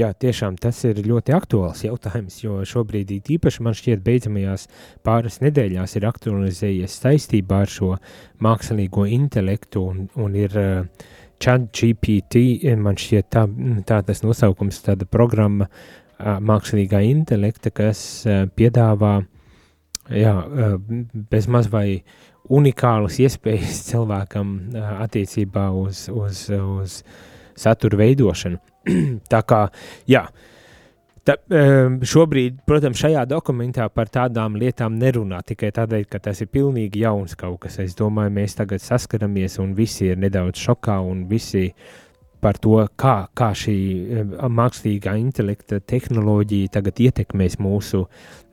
Jā, 0.01 0.15
tiešām 0.17 0.55
tas 0.57 0.79
ir 0.89 1.01
ļoti 1.05 1.33
aktuāls 1.37 1.83
jautājums, 1.85 2.39
jo 2.41 2.61
šobrīd 2.65 3.11
īpaši 3.35 3.65
man 3.67 3.75
šķiet 3.77 4.01
beidzamajās 4.07 4.63
pāris 5.05 5.41
nedēļās 5.43 5.97
ir 5.99 6.07
aktualizējies 6.09 6.95
saistībā 7.03 7.59
ar 7.67 7.73
šo 7.73 7.91
mākslīgo 8.41 9.05
intelektu 9.11 9.83
un, 9.91 10.07
un 10.17 10.39
ir 10.39 10.57
uh, 10.57 10.87
chat 11.43 11.67
GPT, 11.75 12.63
man 12.81 12.97
šķiet 13.03 13.29
tā, 13.35 13.45
tā 13.91 14.01
tas 14.07 14.25
nosaukums, 14.25 14.81
tāda 14.87 15.09
programma 15.11 15.69
uh, 15.69 16.39
mākslīgā 16.49 17.03
intelekta, 17.11 17.75
kas 17.75 18.25
piedāvā 18.57 19.15
jā, 20.17 20.35
uh, 20.39 20.81
bez 21.35 21.51
maz 21.51 21.69
vai 21.73 22.01
unikālas 22.49 23.21
iespējas 23.21 23.85
cilvēkam 23.91 24.57
attiecībā 24.97 25.69
uz, 25.83 26.07
uz, 26.09 26.47
uz 26.49 27.01
satura 27.59 28.01
veidošanu. 28.07 28.70
tā 29.33 29.43
kā, 29.47 29.67
jā, 30.11 30.27
Ta, 31.21 31.35
šobrīd, 32.09 32.63
protams, 32.65 32.99
šajā 33.03 33.27
dokumentā 33.29 33.85
par 33.93 34.09
tādām 34.09 34.55
lietām 34.59 34.95
nerunā 34.99 35.43
tikai 35.47 35.69
tādēļ, 35.77 36.07
ka 36.09 36.19
tas 36.25 36.41
ir 36.41 36.49
pilnīgi 36.49 37.03
jauns 37.05 37.37
kaut 37.39 37.61
kas. 37.67 37.77
Es 37.85 37.93
domāju, 37.99 38.33
mēs 38.39 38.57
tagad 38.57 38.81
saskaramies 38.81 39.59
un 39.61 39.75
visi 39.77 40.09
ir 40.09 40.19
nedaudz 40.19 40.59
šokā 40.65 40.97
un 41.05 41.27
visi 41.29 41.69
par 42.41 42.57
to, 42.57 42.79
kā, 42.97 43.29
kā 43.37 43.51
šī 43.53 43.77
mākslīgā 44.49 45.19
intelekta 45.21 45.83
tehnoloģija 45.85 46.73
tagad 46.81 47.03
ietekmēs 47.05 47.59
mūsu 47.61 48.07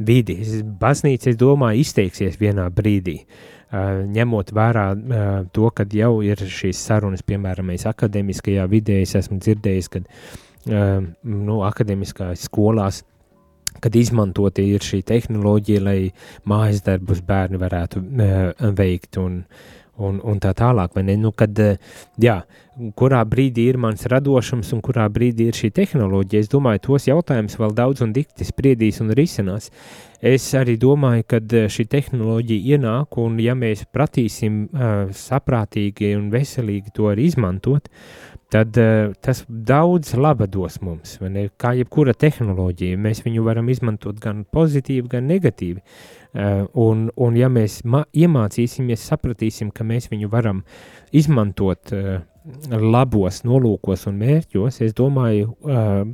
vidi. 0.03 0.41
Baznīca, 0.81 1.31
es 1.31 1.39
domāju, 1.39 1.85
izteiksies 1.87 2.35
vienā 2.41 2.67
brīdī. 2.67 3.21
Uh, 3.23 3.56
ņemot 3.71 4.53
vērā 4.55 4.87
uh, 4.93 5.27
to, 5.53 5.69
ka 5.75 5.85
jau 5.91 6.13
ir 6.25 6.39
šīs 6.39 6.79
sarunas, 6.89 7.25
piemēram, 7.27 7.73
akadēmiskajā 7.75 8.67
vidē, 8.71 9.01
es 9.03 9.15
esmu 9.19 9.39
dzirdējis, 9.43 9.91
ka 9.93 10.03
nu, 10.67 11.61
akademiskās 11.63 12.41
skolās, 12.49 13.03
kad 13.79 13.95
izmantota 13.95 14.63
ir 14.63 14.83
šī 14.83 14.99
tehnoloģija, 15.07 15.83
lai 15.85 15.99
mājas 16.49 16.81
darbus 16.83 17.21
bērni 17.23 17.59
varētu 17.61 18.01
veikt 18.75 19.19
un, 19.21 19.43
un, 19.97 20.19
un 20.23 20.39
tā 20.41 20.53
tālāk. 20.57 20.97
Nu, 21.17 21.31
kad, 21.35 21.57
jā, 22.21 22.37
kurā 22.97 23.21
brīdī 23.27 23.67
ir 23.71 23.79
mans 23.81 24.05
radošums 24.09 24.73
un 24.75 24.83
kurā 24.85 25.07
brīdī 25.13 25.49
ir 25.49 25.57
šī 25.57 25.71
tehnoloģija, 25.77 26.43
es 26.45 26.51
domāju, 26.51 26.83
tos 26.89 27.07
jautājumus 27.09 27.57
vēl 27.59 27.75
daudz 27.77 28.03
un 28.05 28.13
dikti 28.15 28.47
spriedīs 28.47 29.01
un 29.03 29.13
risinās. 29.17 29.71
Es 30.21 30.47
arī 30.57 30.77
domāju, 30.81 31.25
ka 31.29 31.41
šī 31.69 31.87
tehnoloģija 31.93 32.77
ienāk, 32.77 33.19
un 33.21 33.37
ja 33.41 33.53
mēs 33.57 33.85
pratīsim 33.93 34.63
uh, 34.65 35.11
saprātīgi 35.13 36.15
un 36.17 36.31
veselīgi 36.33 36.93
to 36.95 37.11
arī 37.11 37.29
izmantot, 37.29 37.91
tad 38.53 38.77
uh, 38.79 39.13
tas 39.23 39.43
daudz 39.47 40.13
laba 40.15 40.47
dos 40.47 40.79
mums. 40.83 41.17
Kā 41.59 41.73
jebkura 41.77 42.15
tehnoloģija, 42.15 42.99
mēs 43.01 43.23
viņu 43.25 43.43
varam 43.47 43.69
izmantot 43.73 44.21
gan 44.23 44.45
pozitīvi, 44.53 45.07
gan 45.11 45.27
negatīvi. 45.29 45.83
Uh, 46.37 46.63
un, 46.77 47.07
un 47.15 47.37
ja 47.39 47.49
mēs 47.51 47.81
iemācīsimies, 47.83 49.05
sapratīsim, 49.11 49.71
ka 49.75 49.87
mēs 49.87 50.11
viņu 50.11 50.31
varam 50.31 50.63
izmantot 51.15 51.95
uh, 51.95 52.19
labos 52.71 53.41
nolūkos 53.47 54.07
un 54.09 54.17
mērķos, 54.21 54.79
es 54.85 54.95
domāju, 54.97 55.51
uh, 55.67 56.07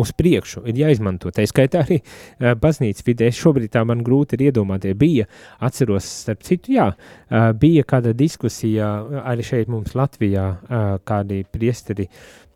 uz 0.00 0.12
priekšu 0.16 0.64
ir 0.70 0.80
jāizmanto. 0.82 1.32
Tā 1.34 1.44
skaitā 1.48 1.84
arī 1.84 2.00
uh, 2.00 2.54
baznīcas 2.58 3.06
vidē. 3.06 3.30
Šobrīd 3.34 3.72
tā 3.76 3.84
man 3.88 4.02
grūti 4.06 4.38
ir 4.38 4.48
iedomāties. 4.48 4.96
Bija, 4.98 5.28
atceros, 5.64 6.08
starp 6.24 6.44
citu, 6.46 6.74
jā, 6.78 6.90
uh, 6.94 7.50
bija 7.58 7.86
kāda 7.88 8.14
diskusija 8.16 8.90
arī 9.28 9.46
šeit 9.46 9.72
mums 9.72 9.96
Latvijā, 9.98 10.50
uh, 10.58 10.90
kādi 11.08 11.44
priesteri 11.52 12.08
Mm, 12.08 12.47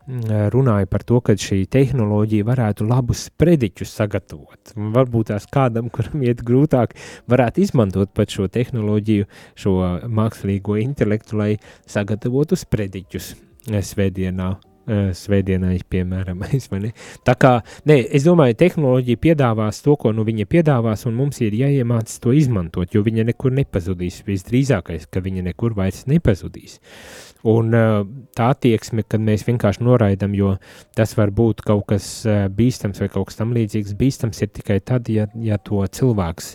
runāja 0.53 0.89
par 0.89 1.05
to, 1.07 1.19
ka 1.23 1.35
šī 1.39 1.63
tehnoloģija 1.71 2.47
varētu 2.47 2.87
labus 2.87 3.27
sprediķus 3.29 3.93
sagatavot. 3.99 4.73
Varbūt 4.75 5.31
tās 5.31 5.47
kādam, 5.51 5.89
kuram 5.93 6.25
iet 6.25 6.43
grūtāk, 6.45 6.97
varētu 7.31 7.63
izmantot 7.63 8.13
pat 8.15 8.33
šo 8.33 8.49
tehnoloģiju, 8.51 9.29
šo 9.55 9.77
mākslīgo 10.09 10.77
intelektu, 10.81 11.39
lai 11.39 11.55
sagatavotu 11.87 12.59
sprediķus 12.59 13.33
eh, 13.33 13.81
svētdienā. 14.83 15.09
Eh, 15.09 15.13
svētdienai, 15.15 15.77
piemēram, 15.89 16.41
tā 17.27 17.35
kā, 17.39 17.53
nē, 17.87 17.95
es 18.11 18.25
domāju, 18.27 18.57
tehnoloģija 18.59 19.17
piedāvās 19.17 19.81
to, 19.81 19.95
ko 19.95 20.11
nu 20.11 20.25
viņa 20.27 20.45
piedāvās, 20.45 21.05
un 21.07 21.15
mums 21.15 21.39
ir 21.41 21.53
jāiemācās 21.55 22.19
to 22.19 22.33
izmantot, 22.35 22.91
jo 22.93 23.03
viņa 23.03 23.23
nekur 23.31 23.53
nepazudīs. 23.55 24.23
Visdrīzākais, 24.27 25.07
ka 25.07 25.23
viņa 25.23 25.45
nekur 25.47 25.73
vairs 25.77 26.03
nepazudīs. 26.11 26.81
Un 27.47 27.71
tā 28.35 28.49
attieksme, 28.53 29.03
kad 29.07 29.23
mēs 29.23 29.43
vienkārši 29.47 29.83
noraidam, 29.83 30.35
jo 30.35 30.53
tas 30.95 31.15
var 31.17 31.31
būt 31.31 31.63
kaut 31.67 31.89
kas 31.91 32.23
bīstams 32.55 33.01
vai 33.03 33.09
kaut 33.11 33.27
kas 33.27 33.39
tam 33.39 33.51
līdzīgs, 33.55 33.97
bīstams 33.99 34.39
ir 34.43 34.51
tikai 34.55 34.79
tad, 34.79 35.11
ja, 35.11 35.27
ja 35.43 35.59
to 35.59 35.83
cilvēks 35.83 36.53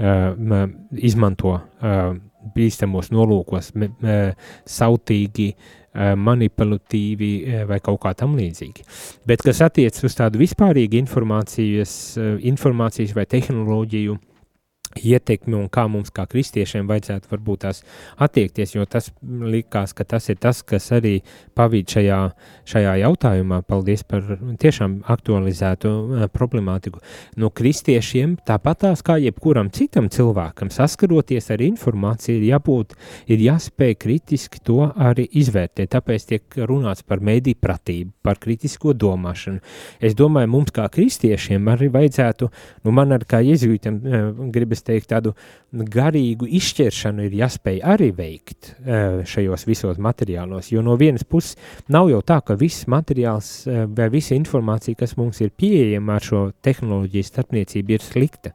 uh, 0.00 0.64
izmanto 0.96 1.58
uh, 1.60 2.16
bīstamos 2.54 3.10
nolūkos, 3.14 3.74
me, 3.78 3.90
uh, 4.00 4.48
sautīgi, 4.68 5.50
uh, 5.54 6.14
manipulatīvi 6.16 7.30
uh, 7.42 7.60
vai 7.70 7.80
kaut 7.84 8.00
kā 8.04 8.14
tam 8.18 8.38
līdzīgi. 8.38 8.86
Bet 9.28 9.44
kas 9.46 9.62
attiecas 9.66 10.06
uz 10.06 10.16
tādu 10.18 10.40
vispārīgu 10.42 11.00
informācijas, 11.02 11.94
uh, 12.18 12.34
informācijas 12.52 13.14
vai 13.16 13.26
tehnoloģiju 13.30 14.18
ietekmi 14.98 15.54
un 15.54 15.68
kā 15.70 15.84
mums 15.90 16.10
kā 16.10 16.24
kristiešiem 16.26 16.88
vajadzētu 16.90 17.30
varbūt 17.30 17.62
tās 17.62 17.82
attiekties, 18.18 18.74
jo 18.74 18.84
tas 18.90 19.10
likās, 19.22 19.92
ka 19.94 20.04
tas 20.04 20.26
ir 20.32 20.40
tas, 20.42 20.64
kas 20.66 20.90
arī 20.96 21.20
pavīd 21.54 21.94
šajā, 21.94 22.18
šajā 22.68 22.96
jautājumā. 23.04 23.60
Paldies 23.70 24.02
par 24.08 24.26
tiešām 24.60 25.00
aktualizētu 25.10 25.90
uh, 25.90 26.24
problemātiku. 26.32 27.02
No 27.38 27.52
kristiešiem 27.54 28.36
tāpatās 28.46 29.04
kā 29.06 29.20
jebkuram 29.22 29.70
citam 29.70 30.08
cilvēkam 30.10 30.72
saskaroties 30.74 31.52
ar 31.54 31.62
informāciju 31.62 32.40
ir 32.40 32.48
jābūt, 32.50 32.96
ir 33.30 33.46
jāspēj 33.46 33.94
kritiski 34.00 34.62
to 34.66 34.88
arī 34.90 35.28
izvērtēt. 35.38 35.92
Tāpēc 35.94 36.26
tiek 36.32 36.60
runāts 36.66 37.06
par 37.06 37.22
mediju 37.22 37.60
pratību, 37.62 38.10
par 38.26 38.42
kritisko 38.42 38.96
domāšanu. 38.98 39.62
Es 40.02 40.18
domāju, 40.18 40.50
mums 40.50 40.74
kā 40.74 40.88
kristiešiem 40.90 41.70
arī 41.70 41.92
vajadzētu, 41.94 42.50
nu 42.84 42.94
man 42.96 43.14
ar 43.14 43.26
kā 43.28 43.42
jezuitam 43.46 44.02
uh, 44.02 44.28
gribas 44.50 44.79
es 44.80 44.86
teiktu, 44.86 45.10
tādu 45.12 45.34
garīgu 45.70 46.48
izšķiršanu 46.58 47.26
ir 47.28 47.36
jāspēj 47.42 47.82
arī 47.86 48.10
veikt 48.16 48.72
eh, 48.80 49.20
šajos 49.28 49.66
visos 49.68 50.00
materiālos, 50.02 50.72
jo 50.72 50.82
no 50.84 50.96
vienas 51.00 51.26
puses 51.28 51.58
nav 51.92 52.10
jau 52.10 52.22
tā, 52.26 52.40
ka 52.44 52.56
viss 52.58 52.88
materiāls 52.90 53.52
eh, 53.68 53.84
vai 53.86 54.08
visa 54.12 54.34
informācija, 54.38 54.98
kas 54.98 55.16
mums 55.20 55.42
ir 55.44 55.52
pieejama 55.52 56.16
ar 56.16 56.26
šo 56.26 56.42
tehnoloģiju 56.64 57.30
starpniecību, 57.30 57.94
ir 57.94 58.04
slikta. 58.04 58.54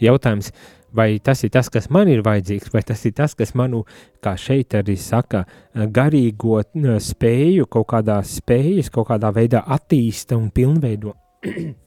Jautājums, 0.00 0.50
vai 0.96 1.18
tas 1.22 1.44
ir 1.44 1.52
tas, 1.54 1.68
kas 1.72 1.90
man 1.92 2.08
ir 2.10 2.24
vajadzīgs, 2.26 2.72
vai 2.74 2.82
tas 2.86 3.04
ir 3.06 3.14
tas, 3.16 3.36
kas 3.38 3.52
manu, 3.58 3.84
kā 4.24 4.34
šeit 4.40 4.74
arī 4.78 4.96
saka, 4.98 5.44
garīgo 5.74 6.62
spēju, 7.10 7.68
kaut 7.70 7.90
kādā 7.92 8.20
spējas, 8.26 8.90
kaut 8.92 9.10
kādā 9.12 9.32
veidā 9.36 9.62
attīsta 9.76 10.40
un 10.40 10.50
pilnveido. 10.54 11.14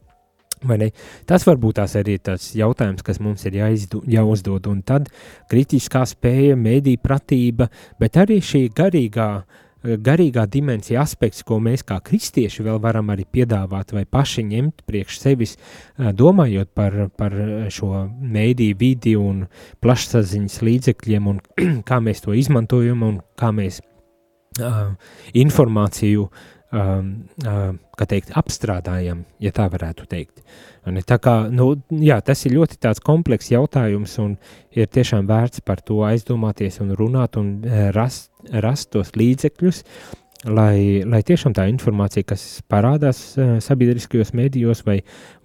Tas 1.30 1.46
varbūt 1.48 1.80
tās 1.82 1.96
arī 2.00 2.18
ir 2.18 2.24
tas 2.30 2.52
jautājums, 2.56 3.04
kas 3.06 3.20
mums 3.24 3.44
ir 3.50 3.60
jāizdu, 3.60 4.04
jāuzdod, 4.10 4.70
un 4.72 4.82
tad 4.86 5.10
kritiskā 5.52 6.06
spēja, 6.10 6.56
mēdī 6.60 6.96
pratība, 7.02 7.70
bet 8.00 8.18
arī 8.22 8.40
šī 8.44 8.70
garīgā, 8.76 9.28
garīgā 9.84 10.46
dimensija 10.48 11.02
aspekts, 11.04 11.44
ko 11.44 11.60
mēs 11.60 11.84
kā 11.88 11.98
kristieši 12.04 12.64
vēl 12.64 12.80
varam 12.84 13.12
arī 13.12 13.26
piedāvāt 13.28 13.92
vai 13.96 14.06
paši 14.08 14.46
ņemt 14.48 14.86
priekš 14.88 15.20
sevis, 15.20 15.58
domājot 15.98 16.72
par, 16.76 16.96
par 17.20 17.36
šo 17.74 18.06
mēdī 18.08 18.72
vidi 18.80 19.18
un 19.20 19.46
plašsaziņas 19.84 20.62
līdzekļiem 20.64 21.32
un 21.34 21.44
kā 21.90 22.00
mēs 22.00 22.24
to 22.24 22.36
izmantojam 22.38 23.04
un 23.04 23.20
kā 23.40 23.52
mēs 23.52 23.82
uh, 24.64 24.96
informāciju 25.44 26.30
uh, 26.30 26.50
teikt, 26.74 28.34
apstrādājam, 28.38 29.24
ja 29.44 29.52
tā 29.56 29.68
varētu 29.72 30.08
teikt. 30.10 30.42
Tā 31.08 31.18
kā, 31.22 31.36
nu, 31.54 31.70
jā, 32.04 32.18
tas 32.26 32.42
ir 32.48 32.58
ļoti 32.58 32.82
komplekss 33.06 33.54
jautājums, 33.54 34.18
un 34.20 34.36
ir 34.76 34.90
tiešām 34.92 35.30
vērts 35.30 35.64
par 35.64 35.84
to 35.86 36.02
aizdomāties 36.04 36.82
un 36.84 36.92
runāt 36.98 37.38
un 37.40 37.56
eh, 37.64 37.88
rast, 37.96 38.32
rast 38.52 38.92
tos 38.92 39.14
līdzekļus, 39.16 39.84
lai, 40.52 41.04
lai 41.08 41.22
tiešām 41.24 41.54
tā 41.56 41.70
informācija, 41.72 42.26
kas 42.28 42.42
parādās 42.68 43.22
uh, 43.38 43.54
sabiedriskajos 43.64 44.34
medijos 44.36 44.82
vai, 44.84 44.98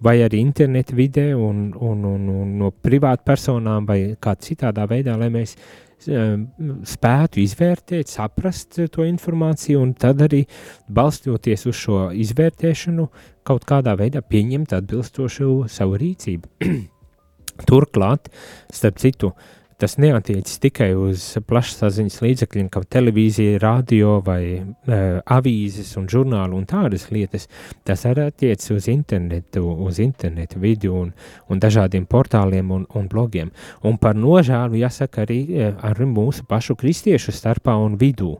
vai 0.03 0.17
arī 0.25 0.41
interneta 0.43 0.97
vidē 0.97 1.29
un, 1.39 1.69
un, 1.71 2.03
un, 2.03 2.25
un 2.41 2.57
no 2.59 2.73
privātpersonām 2.75 3.87
vai 3.87 4.01
kā 4.19 4.35
citādā 4.35 4.89
veidā, 4.91 5.15
lai 5.15 5.31
mēs 5.31 5.55
Um, 5.55 5.88
spētu 6.07 7.41
izvērtēt, 7.43 8.11
saprast 8.11 8.79
to 8.93 9.03
informāciju 9.07 9.81
un 9.83 9.93
tad 9.99 10.21
arī 10.23 10.45
balstoties 10.87 11.65
uz 11.69 11.75
šo 11.75 11.99
izvērtēšanu 12.15 13.09
kaut 13.47 13.67
kādā 13.67 13.97
veidā 13.99 14.21
pieņemt 14.21 14.75
atbilstošu 14.77 15.67
savu 15.71 15.99
rīcību. 15.99 16.69
Turklāt, 17.69 18.29
starp 18.71 19.01
citu, 19.03 19.33
uh, 19.33 19.58
tas 19.79 19.95
neatiecas 20.01 20.59
tikai 20.59 20.89
uz 20.99 21.23
plašsaziņas 21.47 22.17
līdzekļiem, 22.23 22.67
kā 22.71 22.81
televīzija, 22.95 23.59
radio 23.63 24.17
vai 24.25 24.41
uh, 24.59 25.19
avīzes 25.23 25.93
un 25.99 26.09
žurnālu 26.11 26.57
un 26.59 26.65
tādas 26.67 27.07
lietas. 27.13 27.47
Tas 27.87 28.03
arī 28.09 28.27
attiecas 28.27 28.73
uz 28.75 28.89
internetu, 28.91 29.63
uz 29.87 30.01
internetu 30.03 30.59
vidi 30.59 30.91
un, 30.91 31.13
un 31.47 31.61
dažādiem 31.63 32.07
portāliem 32.11 32.73
un, 32.75 32.83
un 32.95 33.07
blogiem. 33.11 33.53
Un 33.87 33.95
par 34.01 34.19
nožēlu 34.19 34.81
jāsaka 34.81 35.23
arī, 35.23 35.39
arī 35.75 36.09
mūsu 36.09 36.43
pašu 36.49 36.75
kristiešu 36.79 37.35
starpā 37.35 37.77
un 37.79 37.95
vidū. 38.01 38.35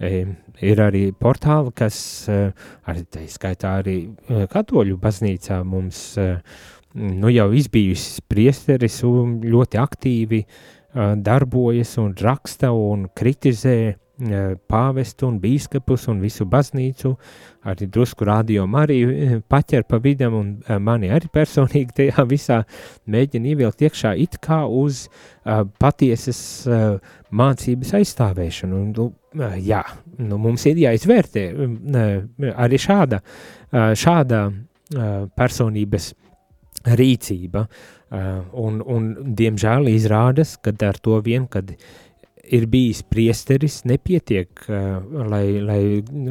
E, 0.00 0.24
ir 0.64 0.82
arī 0.82 1.10
portāli, 1.14 1.70
kas 1.76 2.00
arī 2.30 3.06
tā 3.06 3.22
skaitā 3.30 3.76
arī 3.84 3.96
katoļu 4.50 4.98
baznīcā 4.98 5.62
mums 5.62 6.02
nu, 6.94 7.30
jau 7.30 7.48
izbijusi 7.54 8.24
priesteris 8.26 9.02
un 9.06 9.38
ļoti 9.44 9.78
aktīvi 9.78 10.42
uh, 10.42 10.68
darbojas 10.94 11.96
un 12.02 12.14
raksta 12.18 12.72
un 12.74 13.08
kritizē 13.14 13.94
pāvestu 14.68 15.28
un 15.28 15.38
bīskapus 15.40 16.06
un 16.12 16.20
visu 16.20 16.44
baznīcu, 16.48 17.14
arī 17.70 17.88
drusku 17.88 18.26
rādījumu 18.28 18.78
arī 18.80 18.98
paķer 19.48 19.86
pa 19.88 20.00
vidam 20.02 20.34
un 20.36 20.50
mani 20.84 21.10
arī 21.12 21.30
personīgi 21.32 21.96
tajā 21.96 22.24
visā 22.28 22.60
mēģina 23.10 23.52
ievilkt 23.54 23.84
iekšā 23.86 24.14
it 24.20 24.38
kā 24.42 24.62
uz 24.66 25.06
uh, 25.08 25.64
patiesas 25.80 26.40
uh, 26.68 26.98
mācības 27.32 27.94
aizstāvēšanu. 28.00 28.80
Un, 28.80 29.12
uh, 29.40 29.56
jā, 29.56 29.82
nu, 30.18 30.38
mums 30.38 30.66
ir 30.68 30.82
jāizvērtē 30.84 31.46
uh, 31.54 32.50
arī 32.56 32.80
šāda, 32.80 33.22
uh, 33.22 33.92
šāda 33.96 34.44
uh, 34.50 35.30
personības 35.36 36.12
rīcība. 36.84 37.64
Uh, 37.64 37.99
un, 38.10 38.80
un, 38.82 39.10
diemžēl 39.38 39.90
izrādās, 39.92 40.56
ka 40.62 40.74
ar 40.88 40.98
to 41.02 41.20
vien, 41.22 41.46
kad 41.50 41.74
ir 42.50 42.66
bijis 42.66 43.02
priesteris, 43.06 43.80
nepietiek, 43.86 44.64
uh, 44.66 44.98
lai, 45.30 45.44
lai 45.62 45.80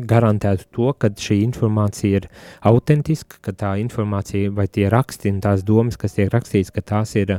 garantētu 0.10 0.68
to, 0.76 0.92
ka 1.00 1.12
šī 1.16 1.40
informācija 1.46 2.20
ir 2.20 2.28
autentiska, 2.68 3.40
ka 3.46 3.54
tā 3.56 3.74
informācija 3.80 4.52
vai 4.56 4.68
tie 4.68 4.90
raksti 4.92 5.32
un 5.32 5.40
tās 5.44 5.64
domas, 5.68 5.98
kas 6.00 6.18
tiek 6.18 6.32
rakstīts, 6.34 6.74
ka 6.76 6.84
tās 6.84 7.16
ir 7.20 7.38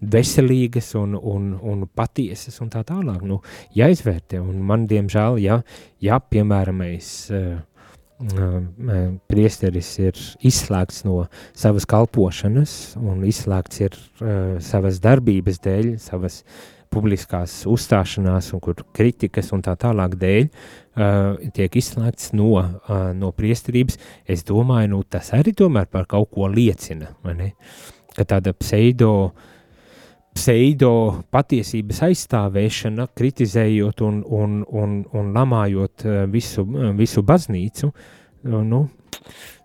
veselīgas 0.00 0.94
un, 1.00 1.16
un, 1.16 1.52
un 1.60 1.84
patiesas 1.86 2.60
un 2.64 2.72
tā 2.72 2.84
tālāk. 2.88 3.20
Nu, 3.28 3.42
jāizvērtē, 3.76 4.40
un 4.40 4.64
man, 4.64 4.88
diemžēl, 4.90 5.36
ja, 5.42 5.60
ja 6.00 6.20
piemēram, 6.22 6.84
es 6.88 7.12
uh, 7.34 7.60
priesteris 9.30 9.90
ir 10.02 10.18
izslēgts 10.44 11.02
no 11.06 11.24
savas 11.54 11.86
kalpošanas 11.88 12.94
un 13.00 13.24
izslēgts 13.28 13.82
ir 13.82 13.98
savas 14.62 15.00
darbības 15.02 15.60
dēļ, 15.62 15.90
savas 16.02 16.42
publiskās 16.92 17.62
uzstāšanās 17.72 18.50
un 18.52 18.60
kur 18.60 18.82
kritikas 18.94 19.52
un 19.56 19.62
tā 19.64 19.74
tālāk 19.80 20.18
dēļ 20.20 20.50
tiek 21.56 21.78
izslēgts 21.80 22.34
no, 22.36 22.50
no 23.16 23.32
priesterības, 23.32 23.96
es 24.28 24.44
domāju, 24.44 24.92
nu 24.92 25.00
tas 25.08 25.32
arī 25.36 25.54
tomēr 25.56 25.88
par 25.88 26.06
kaut 26.10 26.30
ko 26.34 26.50
liecina, 26.52 27.14
vai 27.24 27.38
ne? 27.38 27.48
Ka 28.12 28.26
tāda 28.28 28.52
pseido 28.52 29.12
uh, 29.30 29.51
pseido 30.32 30.92
patiesības 31.32 32.02
aizstāvēšana, 32.08 33.08
kritizējot 33.16 34.02
un, 34.06 34.22
un, 34.24 34.60
un, 34.68 34.98
un 35.12 35.32
lamājot 35.36 36.06
eh, 36.06 36.22
visu, 36.32 36.64
eh, 36.64 36.92
visu 36.98 37.24
baznīcu, 37.26 37.92
nu, 38.42 38.86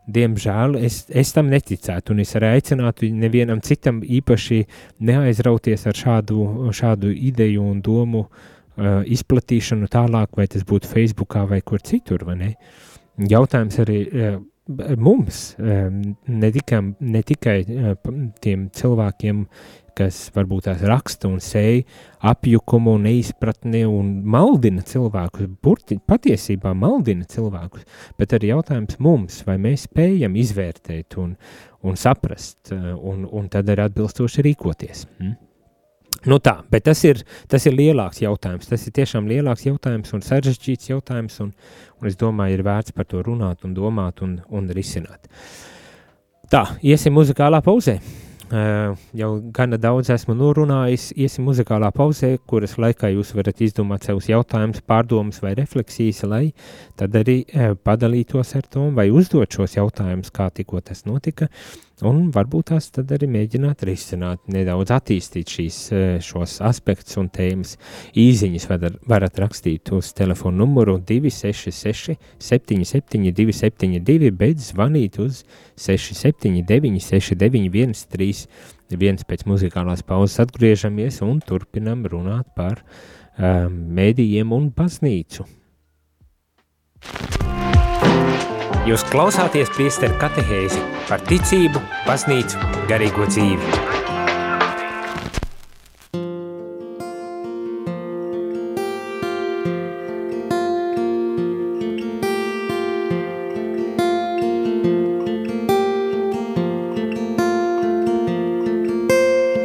diemžēl 0.08 0.78
es, 0.80 1.02
es 1.10 1.32
tam 1.36 1.50
neticētu, 1.52 2.14
un 2.14 2.24
es 2.24 2.36
arī 2.38 2.52
aicinātu 2.58 3.10
nevienam 3.12 3.62
citam 3.66 4.02
īpaši 4.04 4.62
neaizrauties 5.08 5.88
ar 5.90 5.98
šādu, 5.98 6.44
šādu 6.76 7.12
ideju 7.12 7.66
un 7.74 7.82
domu 7.84 8.22
uh, 8.28 9.02
izplatīšanu 9.04 9.90
tālāk, 9.92 10.38
vai 10.38 10.48
tas 10.52 10.64
būtu 10.68 10.92
Facebookā 10.92 11.44
vai 11.50 11.60
kur 11.66 11.84
citur, 11.84 12.24
vai 12.28 12.38
ne? 12.40 12.52
Jautājums 13.18 13.82
arī 13.84 14.00
uh, 14.06 14.38
mums, 15.02 15.42
um, 15.60 16.00
ne 16.28 16.54
tikai, 16.56 16.82
ne 17.02 17.26
tikai 17.28 17.58
uh, 17.66 17.92
tiem 18.44 18.70
cilvēkiem, 18.78 19.44
kas 19.98 20.20
varbūt 20.36 20.68
tās 20.68 20.84
raksta 20.88 21.30
un 21.30 21.40
sēja 21.44 21.84
apjukumu 22.32 22.96
un 22.98 23.08
neizpratni 23.08 23.84
un 23.90 24.12
maldina 24.30 24.84
cilvēkus, 24.86 25.50
burti, 25.64 25.98
patiesībā 26.00 26.74
maldina 26.78 27.28
cilvēkus, 27.30 27.88
bet 28.20 28.38
arī 28.38 28.52
jautājums 28.54 29.00
mums, 29.04 29.42
vai 29.48 29.58
mēs 29.62 29.88
spējam 29.90 30.38
izvērtēt 30.38 31.18
un, 31.22 31.34
un 31.86 32.00
saprast 32.00 32.74
eh, 32.76 32.94
un, 32.94 33.26
un 33.26 33.50
tad 33.54 33.70
arī 33.74 33.88
atbilstoši 33.88 34.48
rīkoties. 34.50 35.06
Hmm? 35.20 35.36
Nu 36.28 36.40
tā, 36.44 36.58
bet 36.72 36.88
tas 36.88 37.00
ir, 37.06 37.22
tas 37.48 37.64
ir 37.70 37.76
lielāks 37.78 38.24
jautājums. 38.24 38.68
Tas 38.68 38.84
ir 38.88 38.96
tiešām 38.98 39.28
lielāks 39.30 39.68
jautājums 39.68 40.14
un 40.18 40.24
sarežģīts 40.26 40.90
jautājums, 40.90 41.38
un, 41.46 41.52
un 42.02 42.10
es 42.10 42.18
domāju, 42.20 42.58
ir 42.58 42.64
vērts 42.66 42.96
par 42.98 43.06
to 43.08 43.22
runāt 43.24 43.68
un 43.68 43.76
domāt 43.78 44.24
un, 44.26 44.40
un 44.50 44.72
risināt. 44.74 45.30
Tā, 46.52 46.64
iesim 46.82 47.16
muzikālā 47.16 47.62
pauzē. 47.64 48.00
Uh, 48.48 48.94
jau 49.12 49.30
gana 49.52 49.76
daudz 49.76 50.08
esmu 50.14 50.32
norunājis, 50.40 51.10
iesim 51.20 51.44
muzikālā 51.50 51.90
pauzē, 51.92 52.30
kuras 52.48 52.78
laikā 52.80 53.10
jūs 53.12 53.34
varat 53.36 53.60
izdomāt 53.66 54.08
savus 54.08 54.30
jautājumus, 54.32 54.80
pārdomas 54.88 55.42
vai 55.44 55.52
refleksijas, 55.58 56.22
lai 56.24 56.46
tad 56.96 57.18
arī 57.20 57.42
uh, 57.44 57.74
padalītos 57.76 58.56
ar 58.56 58.70
to 58.72 58.86
vai 58.96 59.10
uzdot 59.12 59.52
šos 59.52 59.76
jautājumus, 59.76 60.32
kā 60.32 60.48
tikko 60.56 60.80
tas 60.80 61.04
notika, 61.04 61.50
Un 62.06 62.28
varbūt 62.30 62.68
tās 62.70 62.92
tad 62.94 63.10
arī 63.16 63.26
mēģināt 63.34 63.82
risināt, 63.88 64.44
nedaudz 64.54 64.92
attīstīt 64.94 65.50
šīs, 65.50 65.78
eh, 65.98 66.20
šos 66.22 66.60
aspektus 66.62 67.18
un 67.18 67.26
tēmas. 67.34 67.74
Īziņas 68.14 68.68
varat, 68.70 69.00
varat 69.02 69.40
rakstīt 69.42 69.90
uz 69.98 70.12
telefonu 70.14 70.62
numuru 70.62 71.00
266 71.02 72.14
77 72.38 73.34
272, 73.34 74.30
bet 74.30 74.62
zvanīt 74.62 75.18
uz 75.18 75.42
679 75.76 77.02
691 77.02 78.06
31 78.14 79.26
pēc 79.26 79.48
muzikālās 79.50 80.06
pauzes 80.06 80.38
atgriežamies 80.46 81.24
un 81.26 81.42
turpinam 81.42 82.06
runāt 82.06 82.54
par 82.54 82.84
um, 83.40 83.74
mēdījiem 83.98 84.54
un 84.54 84.70
baznīcu. 84.70 85.50
Jūs 88.88 89.02
klausāties 89.12 89.68
priesteru 89.76 90.16
katehēzi 90.16 90.80
par 91.10 91.20
ticību, 91.28 91.82
baznīcu, 92.06 92.56
garīgo 92.88 93.26
dzīvi. 93.28 93.68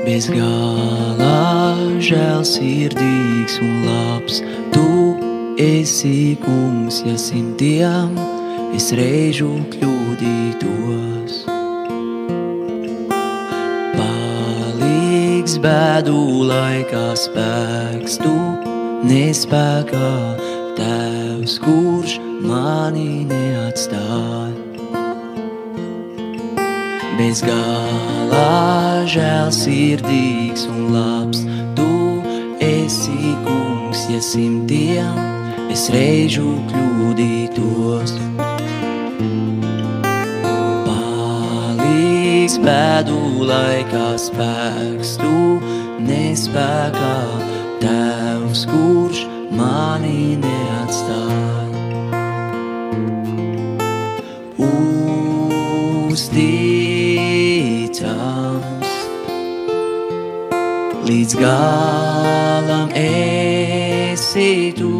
Bez 0.02 0.26
galā 0.35 1.78
žēlsirdīgs 2.11 3.62
un 3.62 3.72
labs, 3.87 4.42
tu 4.74 4.90
esi 5.62 6.35
kungs, 6.42 7.04
ja 7.06 7.14
simtiem 7.30 8.41
es 8.76 8.88
reižu 8.96 9.50
kļūdītos. 9.72 11.35
Palīgs 13.98 15.58
bēdu 15.62 16.18
laikā 16.48 17.04
spēks, 17.20 18.16
tu 18.22 18.35
nespēkā 19.08 20.12
tēvs, 20.78 21.58
kurš 21.64 22.16
mani 22.46 23.24
neatstāja. 23.28 24.61
Bez 27.18 27.42
galā 27.44 29.04
žēlsirdīgs 29.12 30.64
un 30.72 30.88
labs, 30.96 31.44
tu 31.76 31.90
esi 32.64 33.37
kungs, 33.44 34.08
ja 34.11 34.22
simtiem 34.32 35.32
es 35.72 35.87
reižu 35.88 36.50
kļūdītos. 36.68 38.12
Palīgs 40.85 42.58
bēdu 42.61 43.16
laikā 43.48 44.08
spēks, 44.20 45.16
tu 45.22 45.32
nespēkā 46.04 47.16
tēvs, 47.80 48.68
kurš 48.68 49.24
mani 49.56 50.37
neatstāja. 50.42 51.40
Uzticams, 56.12 58.92
līdz 61.08 61.32
galam 61.40 62.92
esi 62.98 64.76
tu, 64.76 64.91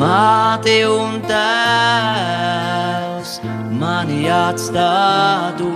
māte 0.00 0.72
un 0.88 1.18
tēvs 1.28 3.32
mani 3.80 4.22
atstātu, 4.32 5.68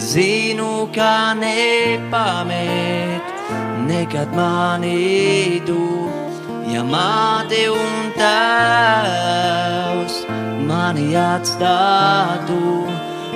zinu, 0.00 0.88
ka 0.94 1.34
nepamet 1.36 3.24
nekad 3.88 4.32
mani 4.36 5.60
tu, 5.68 5.84
ja 6.72 6.82
māte 6.94 7.60
un 7.74 7.94
tēvs 8.16 10.14
mani 10.70 11.08
atstātu 11.20 12.62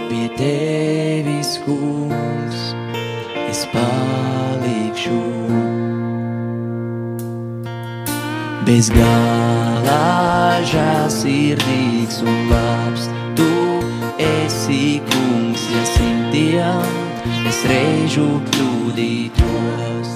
pie 0.09 0.27
tevis, 0.41 1.51
kungs, 1.67 2.61
es 3.49 3.61
palikšu. 3.75 5.23
Bez 8.63 8.87
galā 9.83 10.63
žēlsirdīgs 10.69 12.21
un 12.23 12.51
labs, 12.51 13.09
tu 13.39 13.49
esi 14.19 15.01
kungs, 15.11 15.65
ja 15.73 15.85
simtiem 15.91 17.49
es 17.49 17.61
reižu 17.71 18.27
kļūdītos. 18.51 20.15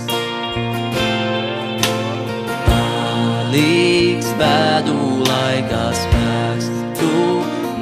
Palīgs 2.69 4.33
bēdu 4.41 4.99
laikā 5.27 5.85
spēks, 6.03 6.71
tu 7.01 7.13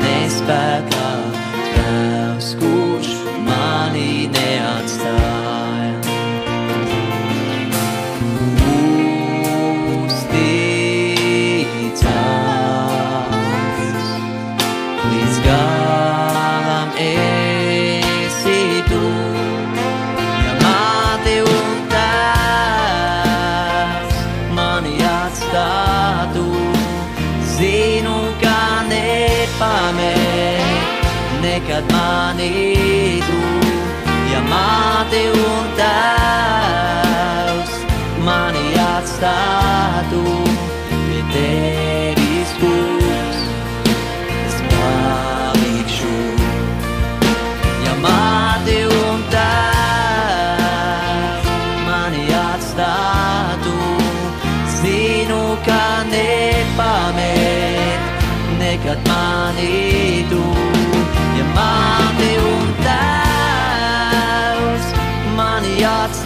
nespēkā 0.01 1.04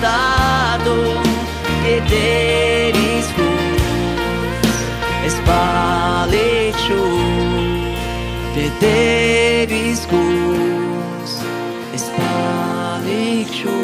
atstātu 0.09 0.97
pie 1.83 1.99
tevis, 2.09 3.29
kungs, 3.37 4.85
es 5.27 5.37
palikšu 5.47 7.03
pie 8.55 8.69
tevis, 8.81 10.07
kungs, 10.11 11.35
es 11.95 12.09
palikšu 12.17 13.77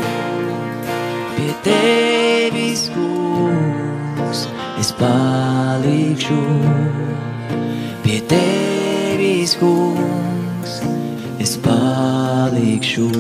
pie 1.37 1.53
tevis, 1.67 2.89
kungs, 2.95 4.47
es 4.81 4.93
palikšu 5.01 6.41
pie 8.05 8.21
tevis, 8.33 9.57
kungs, 9.61 10.81
es 11.41 11.57
palikšu. 11.57 13.11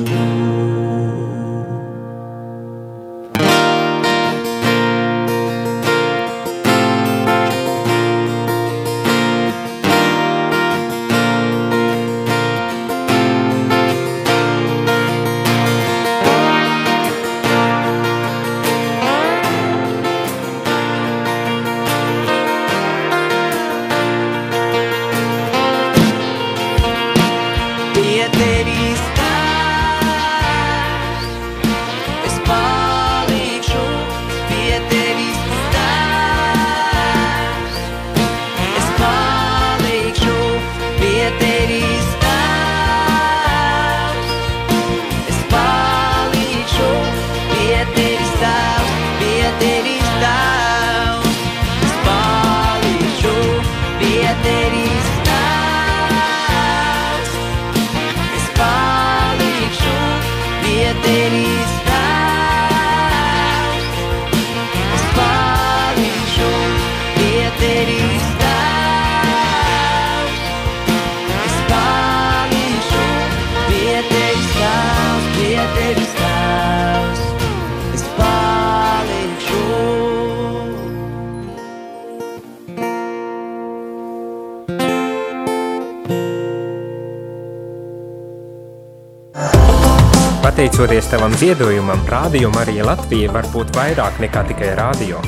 Tavam 91.15 91.35
ziedojumam, 91.39 92.01
Rādio 92.11 92.49
Marija 92.51 92.85
Latvija 92.89 93.31
var 93.31 93.47
būt 93.53 93.69
vairāk 93.77 94.17
nekā 94.19 94.41
tikai 94.49 94.73
rādio. 94.75 95.21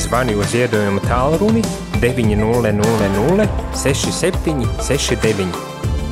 Zvani 0.00 0.32
uz 0.40 0.48
ziedojumu 0.54 1.02
tālruni 1.04 1.60
900 2.00 3.44
67 3.76 4.64
69. 4.80 5.58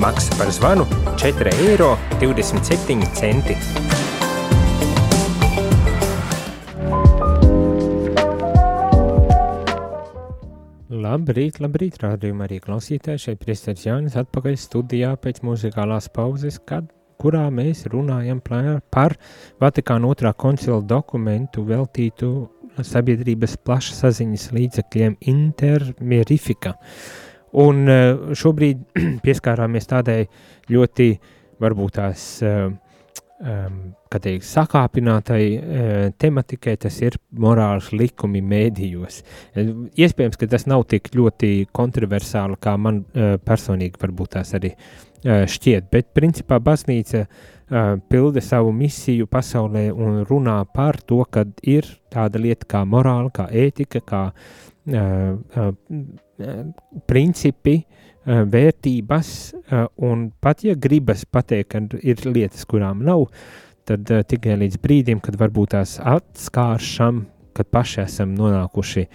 Maksa 0.04 0.36
par 0.36 0.52
zvanu 0.52 0.84
4,27 1.16 1.56
eiro. 1.64 1.96
Labrīt, 10.92 11.56
labrīt, 11.64 12.02
rādījumā 12.04 12.50
arī 12.50 12.60
klausītāji. 12.60 13.24
Šeit 13.30 13.40
priesteris 13.40 13.88
Jānis 13.88 14.20
atpakaļ 14.20 14.60
studijā 14.60 15.16
pēc 15.16 15.40
muzikālās 15.46 16.12
pauzes, 16.12 16.60
kad, 16.68 16.84
kurā 17.22 17.44
mēs 17.54 17.86
runājam 17.92 18.40
par 18.42 19.16
Vatikāna 19.62 20.10
otrā 20.10 20.34
koncila 20.34 20.80
dokumentu 20.82 21.64
veltītu 21.68 22.32
sabiedrības 22.82 23.58
plašsaziņas 23.66 24.48
līdzekļiem 24.56 25.18
intermierifika. 25.32 26.74
Un 27.62 27.84
eh, 27.92 28.06
šobrīd 28.38 28.86
pieskārāmies 29.24 29.90
tādai 29.90 30.22
ļoti 30.72 31.10
varbūt 31.62 31.98
tās 31.98 32.22
um, 32.42 32.78
kā 34.12 34.20
teikt, 34.22 34.46
sakāpinātai 34.46 35.42
e, 35.42 35.84
tematikai, 36.20 36.76
tas 36.80 36.98
ir 37.02 37.16
morāls 37.42 37.90
likumi 37.94 38.42
mēdījos. 38.44 39.20
E, 39.54 39.64
iespējams, 40.04 40.38
ka 40.40 40.48
tas 40.52 40.66
nav 40.70 40.84
tik 40.90 41.12
ļoti 41.16 41.52
kontroversāli, 41.74 42.58
kā 42.62 42.76
man 42.80 43.02
e, 43.02 43.34
personīgi 43.42 44.00
varbūt 44.02 44.36
tās 44.36 44.54
arī 44.58 44.72
e, 44.74 45.11
šķiet, 45.22 45.88
bet 45.92 46.08
principā 46.16 46.58
baznīca 46.62 47.22
e, 47.22 47.26
pilda 48.10 48.42
savu 48.42 48.72
misiju 48.74 49.28
pasaulē 49.30 49.86
un 49.94 50.22
runā 50.28 50.58
par 50.74 50.98
to, 51.06 51.22
ka 51.30 51.44
ir 51.62 51.86
tāda 52.12 52.40
lieta 52.42 52.66
kā 52.74 52.82
morāla, 52.88 53.30
kā 53.34 53.46
ētika, 53.46 54.02
kā 54.02 54.22
e, 54.86 55.02
e, 55.02 55.68
principi, 57.06 57.76
uh, 57.78 58.02
vērtības, 58.26 59.28
uh, 59.54 59.84
un 60.06 60.30
pat 60.42 60.64
ja 60.66 60.74
gribas 60.78 61.24
pateikt, 61.24 61.74
ka 61.74 62.00
ir 62.02 62.22
lietas, 62.26 62.64
kurām 62.66 63.02
nav, 63.06 63.28
tad 63.88 64.10
uh, 64.10 64.22
tikai 64.26 64.56
līdz 64.62 64.78
brīdim, 64.82 65.22
kad 65.22 65.38
varbūt 65.38 65.74
tās 65.74 65.96
atskāršam, 65.98 67.24
kad 67.56 67.70
paši 67.70 68.02
esam 68.04 68.34
nonākuši 68.38 69.06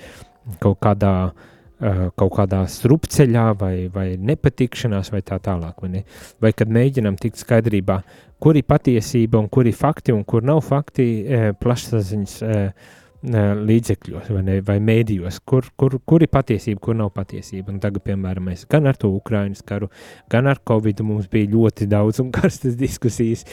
kaut 0.63 0.79
kādā, 0.83 1.13
uh, 1.31 1.56
kaut 1.77 2.31
kādā 2.33 2.63
strupceļā 2.71 3.47
vai, 3.59 3.73
vai 3.93 4.07
nepatikšanās 4.17 5.11
vai 5.13 5.21
tā 5.25 5.37
tālāk, 5.43 5.81
vai, 5.83 5.89
ne? 5.93 6.03
vai 6.41 6.53
kad 6.57 6.71
mēģinam 6.73 7.19
tikt 7.21 7.37
skaidrībā, 7.43 7.99
kuri 8.41 8.63
patiesība 8.65 9.37
un 9.41 9.49
kuri 9.53 9.73
fakti 9.77 10.15
un 10.15 10.23
kur 10.25 10.45
nav 10.45 10.63
fakti 10.65 11.07
uh, 11.21 11.51
plašsaziņas 11.61 12.37
uh, 12.45 12.95
līdzekļos 13.27 14.29
vai, 14.29 14.41
ne, 14.45 14.59
vai 14.61 14.77
mēdījos, 14.83 15.39
kur, 15.45 15.65
kur, 15.75 15.97
kur 16.05 16.23
ir 16.23 16.29
patiesība, 16.31 16.79
kur 16.81 16.95
nav 16.95 17.09
patiesība. 17.15 17.73
Un 17.73 17.79
tagad, 17.81 18.03
piemēram, 18.05 18.45
mēs 18.51 18.67
gan 18.69 18.87
ar 18.87 18.97
to 18.97 19.09
Ukraiņas 19.15 19.65
karu, 19.67 19.89
gan 20.29 20.47
ar 20.47 20.61
Covid 20.67 21.01
mums 21.01 21.27
bija 21.31 21.49
ļoti 21.51 21.89
daudz 21.89 22.21
un 22.23 22.31
karstas 22.37 22.77
diskusijas. 22.77 23.45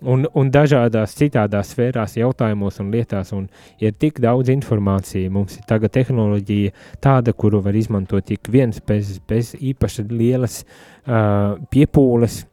Un, 0.00 0.24
un 0.32 0.48
dažādās 0.48 1.12
citādās 1.18 1.74
sfērās, 1.74 2.14
jautājumos 2.16 2.78
un 2.80 2.88
lietās, 2.94 3.34
un 3.36 3.50
ir 3.84 3.92
tik 4.00 4.22
daudz 4.24 4.48
informācija. 4.48 5.28
Mums 5.32 5.58
ir 5.58 5.66
tagad 5.68 5.92
tehnoloģija 5.92 6.72
tāda, 7.04 7.34
kuru 7.36 7.60
var 7.64 7.76
izmantot 7.76 8.32
ik 8.32 8.48
viens 8.48 8.80
bez, 8.80 9.18
bez 9.28 9.52
īpaši 9.60 10.06
lielas 10.08 10.62
uh, 10.64 11.60
piepūles, 11.68 12.46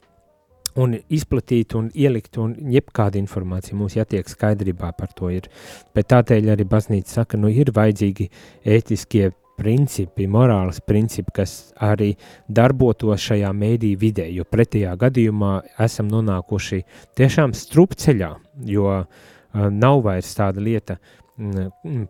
un 0.77 0.93
izplatīt 1.09 1.73
un 1.77 1.89
ielikt 1.97 2.37
un 2.41 2.53
jebkāda 2.73 3.19
informācija 3.19 3.77
mums 3.77 3.95
jātiek 3.97 4.27
skaidrībā 4.29 4.91
par 4.97 5.13
to 5.17 5.31
ir. 5.33 5.49
Bet 5.95 6.11
tādēļ 6.13 6.53
arī 6.53 6.67
baznīca 6.69 7.21
saka, 7.21 7.39
nu 7.41 7.49
ir 7.49 7.71
vajadzīgi 7.73 8.29
ētiskie 8.77 9.31
principi, 9.57 10.27
morāls 10.31 10.79
principi, 10.85 11.33
kas 11.41 11.55
arī 11.83 12.11
darbotos 12.47 13.23
šajā 13.29 13.51
mēdī 13.57 13.95
vidē, 13.99 14.27
jo 14.31 14.45
pretējā 14.47 14.93
gadījumā 14.99 15.53
esam 15.83 16.11
nonākuši 16.13 16.83
tiešām 17.17 17.55
strupceļā, 17.57 18.33
jo 18.69 18.89
uh, 18.97 19.07
nav 19.53 20.03
vairs 20.05 20.35
tāda 20.37 20.63
lieta, 20.63 20.99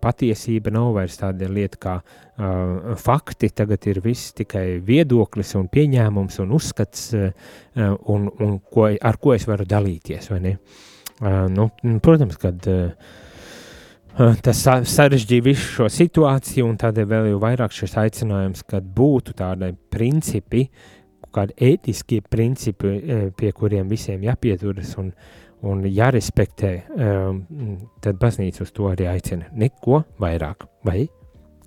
patiesība 0.01 0.71
nav 0.71 0.93
vairs 0.95 1.17
tāda 1.19 1.49
lieta 1.51 1.79
kā 1.83 1.95
uh, 1.99 2.93
fakti, 2.99 3.49
tagad 3.51 3.83
ir 3.91 3.99
viss 4.03 4.31
tikai 4.37 4.79
viedoklis 4.83 5.51
un 5.59 5.67
pieņēmums 5.71 6.39
un 6.43 6.53
uzskats, 6.55 7.09
uh, 7.17 7.31
un, 8.13 8.29
un 8.39 8.59
ko, 8.63 8.87
ar 8.95 9.19
ko 9.19 9.35
es 9.35 9.47
varu 9.49 9.67
dalīties, 9.67 10.31
vai 10.31 10.39
ne? 10.45 10.53
Uh, 11.17 11.43
nu, 11.51 11.67
protams, 12.03 12.37
kad 12.39 12.69
uh, 12.71 13.15
Tas 14.45 14.61
sarežģīja 14.89 15.45
visu 15.45 15.65
šo 15.75 15.87
situāciju, 15.93 16.65
un 16.65 16.77
tādēļ 16.81 17.09
vēl 17.09 17.27
jau 17.31 17.41
vairāk 17.41 17.73
šis 17.75 17.97
aicinājums, 18.01 18.63
kad 18.69 18.85
būtu 18.97 19.35
tādi 19.37 19.73
principi, 19.93 20.63
kādi 21.35 21.53
ētiskie 21.67 22.23
principi, 22.25 22.95
pie 23.37 23.51
kuriem 23.53 23.89
visiem 23.91 24.23
jāpieturas 24.25 24.95
un, 24.97 25.11
un 25.69 25.83
jārespektē, 25.85 26.71
tad 28.01 28.17
baznīca 28.21 28.65
uz 28.65 28.73
to 28.73 28.89
arī 28.89 29.09
aicina. 29.11 29.51
Neko 29.53 30.01
vairāk, 30.23 30.65
vai 30.87 31.05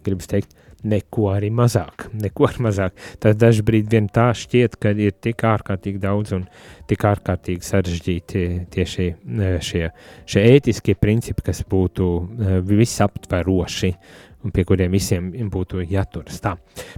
gribas 0.02 0.30
teikt, 0.30 0.56
neko 0.82 1.30
arī 1.34 1.50
mazāk. 1.54 2.08
Neko 2.16 2.48
arī 2.48 2.64
mazāk. 2.68 2.96
Tad 3.22 3.40
dažkārt 3.40 3.90
vien 3.92 4.08
tā 4.12 4.30
šķiet, 4.36 4.78
ka 4.80 4.94
ir 4.96 5.16
tik 5.20 5.44
ārkārtīgi 5.46 6.00
daudz 6.02 6.34
un 6.36 6.46
tik 6.90 7.04
ārkārtīgi 7.06 7.66
sarežģīti 7.66 8.46
tieši 8.74 9.06
e, 9.10 9.52
šie, 9.64 9.84
šie 10.26 10.46
ētiskie 10.56 10.96
principi, 10.98 11.44
kas 11.50 11.62
būtu 11.68 12.08
e, 12.16 12.58
visaptveroši 12.66 13.94
un 14.44 14.52
pie 14.54 14.64
kuriem 14.68 14.92
visiem 14.94 15.30
būtu 15.52 15.82
jāturas. 15.88 16.40
Tā. 16.42 16.54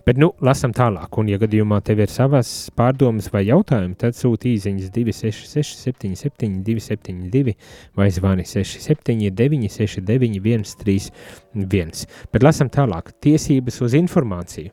Bet, 0.07 0.19
nu, 0.21 0.31
lasam 0.45 0.75
tālāk, 0.77 1.19
un, 1.19 1.31
ja 1.33 1.41
gadījumā 1.43 1.81
tev 1.85 2.03
ir 2.05 2.13
savas 2.13 2.51
pārdomas 2.79 3.31
vai 3.33 3.45
jautājumi, 3.49 3.97
tad 3.99 4.17
sūti 4.19 4.55
īsiņas 4.57 4.93
266, 4.95 5.83
77, 5.83 6.63
272 6.67 7.57
vai 7.99 8.09
zvani 8.15 8.47
679, 8.49 9.73
69, 9.73 10.73
131. 10.77 12.07
Bet 12.33 12.47
lasam 12.47 12.71
tālāk, 12.73 13.13
tiesības 13.25 13.83
uz 13.87 13.99
informāciju. 13.99 14.73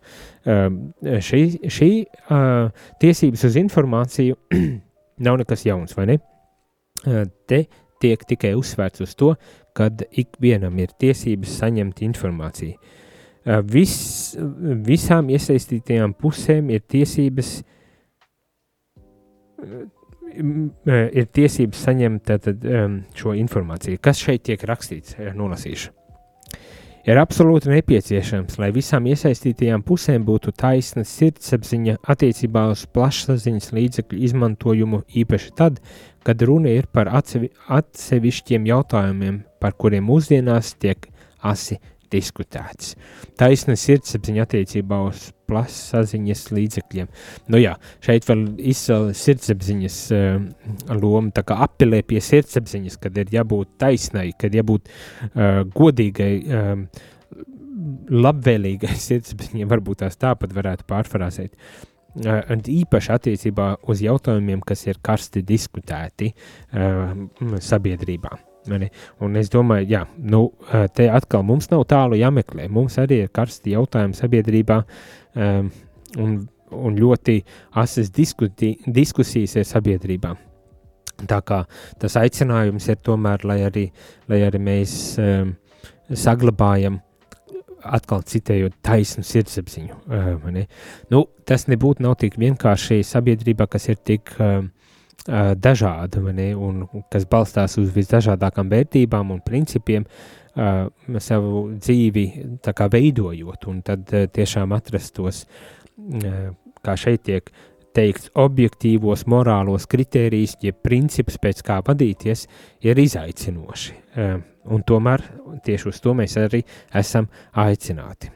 Uh, 0.50 0.70
šī 1.26 1.44
šī 1.68 1.92
uh, 2.06 2.70
tiesības 3.02 3.44
uz 3.50 3.60
informāciju 3.60 4.38
nav 5.26 5.42
nekas 5.42 5.66
jauns, 5.68 5.98
vai 5.98 6.08
ne? 6.14 6.20
Uh, 7.06 7.26
te 7.50 7.66
tiek 8.00 8.24
tikai 8.28 8.54
uzsvērts 8.58 9.04
uz 9.04 9.16
to, 9.20 9.34
kad 9.78 10.04
ikvienam 10.12 10.80
ir 10.80 10.94
tiesības 11.00 11.58
saņemt 11.62 12.02
informāciju. 12.08 12.78
Vis, 13.72 13.94
visām 14.86 15.30
iesaistītajām 15.34 16.14
pusēm 16.20 16.70
ir 16.76 16.84
tiesības, 16.92 17.54
ir 20.40 21.30
tiesības 21.34 21.86
saņemt 21.88 22.26
tātad, 22.30 22.68
šo 23.18 23.34
informāciju. 23.40 24.02
Kas 24.04 24.22
šeit 24.22 24.46
tiek 24.50 24.66
rakstīts? 24.70 25.18
Nolasīšu. 25.40 25.99
Ir 27.10 27.18
absolūti 27.18 27.72
nepieciešams, 27.72 28.60
lai 28.62 28.68
visām 28.70 29.08
iesaistītajām 29.10 29.82
pusēm 29.82 30.22
būtu 30.28 30.52
taisna 30.54 31.02
sirdsapziņa 31.10 31.96
attiecībā 32.14 32.68
uz 32.70 32.84
plašsaziņas 32.94 33.72
līdzekļu 33.74 34.20
izmantojumu, 34.28 35.00
īpaši 35.18 35.50
tad, 35.58 35.80
kad 36.22 36.44
runa 36.46 36.70
ir 36.70 36.86
par 36.94 37.10
atsevi, 37.10 37.50
atsevišķiem 37.66 38.70
jautājumiem, 38.70 39.42
par 39.58 39.74
kuriem 39.82 40.06
mūsdienās 40.06 40.76
tiek 40.78 41.10
asi 41.42 41.80
diskutēts. 42.14 42.96
Taisna 43.40 43.76
sirdsapziņa 43.80 44.46
attiecībā 44.46 45.02
uz 45.08 45.30
plašsaziņas 45.50 46.44
līdzekļiem. 46.54 47.12
Nu 47.54 47.62
jā, 47.62 47.76
šeit 48.06 48.28
vēl 48.30 48.46
izcēla 48.72 49.14
sirdsapziņas 49.18 50.00
uh, 50.16 50.42
loma, 50.96 51.34
tā 51.36 51.46
kā 51.48 51.60
apelē 51.66 52.02
pie 52.08 52.22
sirdsapziņas, 52.24 53.00
kad 53.04 53.18
ir 53.22 53.32
jābūt 53.34 53.78
taisnai, 53.82 54.30
kad 54.40 54.56
jābūt 54.56 54.90
uh, 54.90 55.64
godīgai, 55.76 56.34
um, 56.48 56.90
labvēlīgai 58.28 58.98
sirdsapziņai, 59.08 59.70
varbūt 59.70 60.04
tās 60.04 60.20
tāpat 60.22 60.54
varētu 60.58 60.88
pārfrāzēt. 60.90 61.56
Uh, 62.20 62.42
un 62.52 62.62
īpaši 62.66 63.16
attiecībā 63.16 63.72
uz 63.90 64.04
jautājumiem, 64.06 64.62
kas 64.66 64.88
ir 64.90 65.02
karsti 65.06 65.46
diskutēti 65.46 66.34
uh, 66.34 67.14
sabiedrībā. 67.64 68.49
Mani. 68.70 68.90
Un 69.26 69.38
es 69.40 69.50
domāju, 69.54 69.88
jā, 69.90 70.04
nu, 70.18 70.46
te 70.96 71.10
atkal 71.12 71.44
mums 71.48 71.70
nav 71.72 71.86
tālu 71.90 72.20
jāmeklē. 72.20 72.70
Mums 72.72 73.00
arī 73.02 73.24
ir 73.26 73.34
karsti 73.34 73.76
jautājumi 73.76 74.18
sabiedrībā 74.18 74.80
um, 74.84 75.72
un, 76.18 76.38
un 76.76 77.00
ļoti 77.00 77.40
asas 77.82 78.12
diskuti, 78.14 78.76
diskusijas 78.86 79.58
ir 79.60 79.68
sabiedrībā. 79.68 80.36
Tā 81.28 81.42
kā 81.44 81.64
tas 82.00 82.16
aicinājums 82.20 82.88
ir 82.92 83.00
tomēr, 83.04 83.44
lai 83.48 83.60
arī, 83.68 83.90
lai 84.32 84.42
arī 84.48 84.62
mēs 84.64 84.94
um, 85.20 85.54
saglabājam 86.10 87.02
atkal 87.80 88.24
citējot 88.28 88.76
taisnu 88.84 89.24
sirdsapziņu. 89.28 89.98
Uh, 90.08 90.64
nu, 91.12 91.26
tas 91.48 91.68
nebūtu 91.72 92.16
tik 92.20 92.40
vienkārši 92.40 93.02
sabiedrībā, 93.08 93.68
kas 93.68 93.90
ir 93.92 94.00
tik 94.04 94.32
uh, 94.40 94.64
dažāda, 95.28 96.22
ne, 96.34 96.52
un 96.56 96.86
kas 97.12 97.26
balstās 97.30 97.78
uz 97.82 97.92
visdažādākām 97.96 98.70
vērtībām 98.72 99.34
un 99.36 99.42
principiem, 99.46 100.06
uh, 100.06 100.88
savu 101.20 101.66
dzīvi 101.76 102.26
veidojot, 102.64 103.68
un 103.68 103.82
tad 103.86 104.14
uh, 104.14 104.30
tiešām 104.32 104.74
atrast 104.76 105.16
tos, 105.18 105.44
uh, 105.46 106.50
kā 106.86 106.96
šeit 106.98 107.26
tiek 107.28 107.52
teikts, 107.96 108.30
objektīvos 108.40 109.26
morālos 109.28 109.88
kritērijus, 109.90 110.58
jeb 110.64 110.80
principus, 110.86 111.40
pēc 111.42 111.64
kā 111.66 111.80
vadīties, 111.86 112.48
ir 112.86 113.00
izaicinoši. 113.02 113.96
Uh, 114.16 114.36
un 114.70 114.84
tomēr 114.86 115.24
tieši 115.66 115.90
uz 115.90 116.02
to 116.04 116.14
mēs 116.18 116.38
arī 116.40 116.64
esam 116.96 117.30
aicināti. 117.58 118.32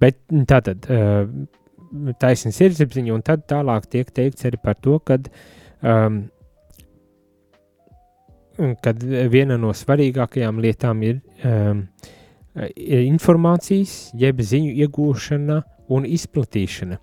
Bet 0.00 0.20
tātad, 0.48 0.86
uh, 0.90 1.24
taisnība 2.20 2.56
sirdsapziņa, 2.56 3.14
un 3.14 3.22
tad 3.26 3.46
tālāk 3.50 3.86
tiek 3.90 4.10
teikts 4.14 4.46
arī 4.48 4.60
par 4.62 4.78
to, 4.82 4.98
ka 4.98 5.18
um, 5.86 6.18
kad 8.82 9.02
viena 9.32 9.58
no 9.60 9.72
svarīgākajām 9.76 10.60
lietām 10.64 11.02
ir 11.06 11.20
um, 11.44 11.86
informācijas, 12.56 13.96
jeb 14.16 14.40
ziņu 14.40 14.72
iegūšana 14.86 15.62
un 15.92 16.06
izplatīšana. 16.08 16.98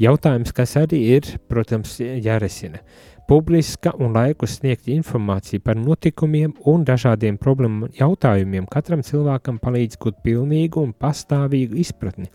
Jautājums, 0.00 0.52
kas 0.54 0.76
arī 0.78 1.00
ir, 1.16 1.30
protams, 1.50 1.96
jārisina. 1.98 2.82
Publiska 3.28 3.92
un 4.00 4.14
laikus 4.16 4.54
sniegt 4.56 4.86
informāciju 4.88 5.60
par 5.60 5.76
notikumiem 5.76 6.54
un 6.70 6.84
dažādiem 6.88 7.36
problēmu 7.36 7.90
jautājumiem 7.98 8.68
katram 8.72 9.02
cilvēkam 9.04 9.58
palīdz 9.60 9.98
gūt 10.00 10.22
pilnīgu 10.24 10.80
un 10.80 10.94
pastāvīgu 10.96 11.76
izpratni. 11.82 12.30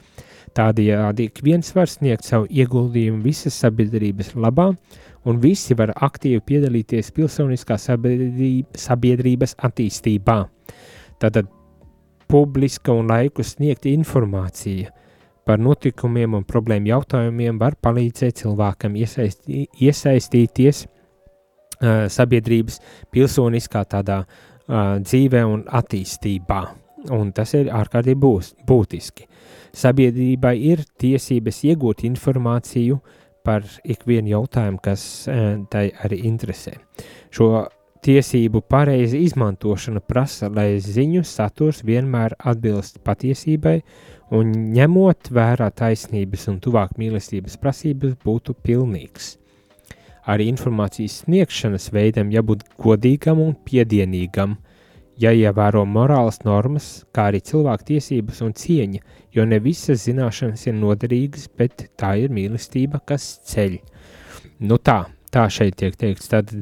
Tādējādi 0.53 1.31
ik 1.31 1.41
viens 1.41 1.73
var 1.73 1.89
sniegt 1.89 2.27
savu 2.27 2.45
ieguldījumu 2.45 3.23
visas 3.25 3.57
sabiedrības 3.63 4.35
labā 4.37 4.69
un 5.29 5.39
visi 5.43 5.75
var 5.77 5.93
aktīvi 5.95 6.41
piedalīties 6.45 7.11
pilsoniskā 7.15 7.77
sabiedrības 7.79 9.55
attīstībā. 9.63 10.37
Tātad 11.21 11.49
publiska 12.27 12.95
un 12.95 13.11
laiku 13.11 13.45
sniegta 13.45 13.91
informācija 13.91 14.91
par 15.47 15.59
notikumiem 15.59 16.37
un 16.39 16.45
problēmu 16.47 16.91
jautājumiem 16.91 17.59
var 17.59 17.75
palīdzēt 17.83 18.43
cilvēkam 18.43 18.95
iesaisti, 18.99 19.65
iesaistīties 19.83 20.85
uh, 20.85 22.05
sabiedrības 22.11 22.79
pilsoniskā 23.11 23.83
tādā 23.91 24.23
uh, 24.23 24.95
dzīvē 25.03 25.43
un 25.47 25.65
attīstībā. 25.67 26.61
Un 27.11 27.33
tas 27.35 27.51
ir 27.59 27.67
ārkārtīgi 27.75 28.55
būtiski. 28.63 29.27
Sabiedrībai 29.75 30.53
ir 30.69 30.85
tiesības 31.01 31.59
iegūt 31.67 32.05
informāciju 32.07 32.95
uh, 32.95 33.22
par 33.43 33.65
ikvienu 33.83 34.33
jautājumu, 34.33 34.81
kas 34.83 35.27
eh, 35.27 35.45
tai 35.69 35.89
arī 36.05 36.23
interesē. 36.29 36.77
Šo 37.33 37.67
tiesību 38.03 38.61
pareiza 38.67 39.17
izmantošana 39.19 40.01
prasa, 40.03 40.49
lai 40.51 40.79
ziņu 40.83 41.23
saturs 41.27 41.83
vienmēr 41.87 42.35
atbilst 42.39 42.99
patiesībai 43.05 43.77
un 44.35 44.51
ņemot 44.75 45.31
vērā 45.33 45.69
taisnības 45.71 46.49
un 46.51 46.59
tuvāk 46.63 46.97
mīlestības 46.99 47.55
prasības 47.61 48.17
būtu 48.25 48.55
pilnīgs. 48.65 49.37
Arī 50.27 50.47
informācijas 50.51 51.21
sniegšanas 51.25 51.89
veidam 51.91 52.31
jābūt 52.31 52.63
godīgam 52.79 53.41
un 53.43 53.57
piedienīgam, 53.67 54.55
jāievēro 55.21 55.83
morālas 55.85 56.41
normas, 56.45 57.03
kā 57.13 57.29
arī 57.31 57.41
cilvēku 57.45 57.89
tiesības 57.93 58.41
un 58.45 58.55
cieņa, 58.57 59.03
jo 59.35 59.45
ne 59.45 59.59
visas 59.63 60.07
zināšanas 60.07 60.65
ir 60.67 60.77
noderīgas, 60.79 61.47
bet 61.57 61.87
tā 61.99 62.15
ir 62.23 62.33
mīlestība, 62.33 63.01
kas 63.05 63.35
ceļ. 63.51 63.77
Nu 64.63 64.79
tā, 64.79 65.03
tā 65.33 65.47
šeit 65.51 65.77
tiek 65.81 65.95
teikts. 65.99 66.29
Tad 66.31 66.53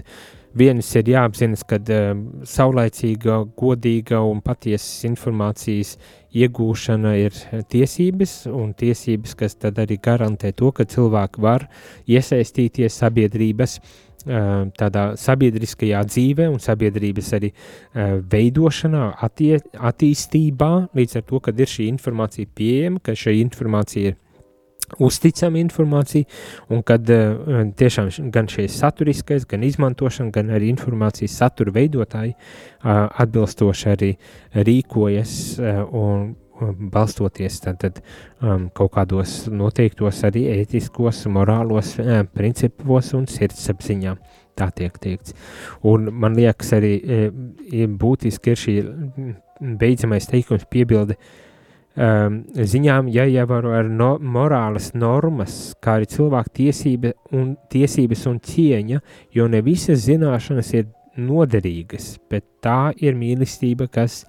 viens 0.58 0.88
ir 1.00 1.12
jāapzinas, 1.14 1.64
ka 1.68 1.80
uh, 1.80 2.12
saulaicīga, 2.48 3.42
godīga 3.60 4.22
un 4.28 4.42
patiesas 4.44 5.06
informācijas 5.08 5.96
iegūšana 6.36 7.16
ir 7.20 7.36
tiesības, 7.72 8.46
un 8.52 8.76
tiesības, 8.78 9.36
kas 9.40 9.58
tad 9.60 9.80
arī 9.84 10.00
garantē 10.04 10.54
to, 10.56 10.72
ka 10.76 10.88
cilvēki 10.88 11.44
var 11.44 11.68
iesaistīties 12.08 13.00
sabiedrības 13.04 13.80
tādā 14.26 15.06
sabiedriskajā 15.20 16.02
dzīvē 16.08 16.50
un 16.52 16.60
sabiedrības 16.62 17.32
arī 17.38 17.52
veidošanā, 18.32 19.06
attie, 19.28 19.56
attīstībā, 19.92 20.72
līdz 20.98 21.22
ar 21.22 21.26
to, 21.30 21.40
kad 21.44 21.60
ir 21.60 21.72
šī 21.72 21.88
informācija 21.92 22.52
pieejama, 22.56 23.02
ka 23.04 23.18
šī 23.18 23.40
informācija 23.42 24.12
ir 24.12 24.20
uzticama 25.00 25.60
informācija, 25.60 26.24
un 26.70 26.84
kad 26.84 27.10
uh, 27.10 27.64
tiešām 27.78 28.10
gan 28.34 28.50
šis 28.52 28.78
saturiskais, 28.82 29.46
gan 29.50 29.64
izmantošana, 29.64 30.32
gan 30.32 30.52
arī 30.56 30.72
informācijas 30.72 31.38
satura 31.44 31.74
veidotāji 31.76 32.34
uh, 32.36 33.08
atbilstoši 33.24 33.90
arī 33.92 34.14
rīkojas 34.56 35.36
uh, 35.60 35.84
un 35.92 36.32
balstoties 36.94 37.60
tad, 37.64 38.02
um, 38.42 38.70
kaut 38.76 38.94
kādos 38.96 39.46
noteiktos 39.52 40.24
arī 40.28 40.48
ētiskos, 40.56 41.26
morālos 41.32 41.96
uh, 42.02 42.22
principos 42.36 43.14
un 43.18 43.28
sirdsapziņā. 43.32 44.16
Tā 44.60 44.68
tiek 44.76 44.98
teikts. 45.00 45.34
Un 45.88 46.10
man 46.12 46.36
liekas 46.38 46.74
arī 46.78 46.96
uh, 47.02 47.88
būtiski 48.02 48.52
ir 48.52 48.60
šī 48.66 48.76
beidzamais 49.80 50.28
teikums 50.30 50.68
piebilde 50.70 51.18
um, 51.96 52.42
ziņām 52.56 53.10
jāievēro 53.12 53.74
ar 53.76 53.90
no, 53.90 54.14
morāles 54.22 54.92
normas, 54.98 55.76
kā 55.84 56.00
arī 56.00 56.10
cilvēku 56.12 56.56
tiesība 56.62 57.14
un, 57.36 57.56
tiesības 57.72 58.26
un 58.32 58.40
cieņa, 58.46 59.02
jo 59.36 59.48
ne 59.52 59.62
visas 59.66 60.06
zināšanas 60.08 60.74
ir 60.78 60.90
noderīgas, 61.20 62.16
bet 62.32 62.46
tā 62.64 62.94
ir 63.04 63.18
mīlestība, 63.20 63.90
kas 63.92 64.24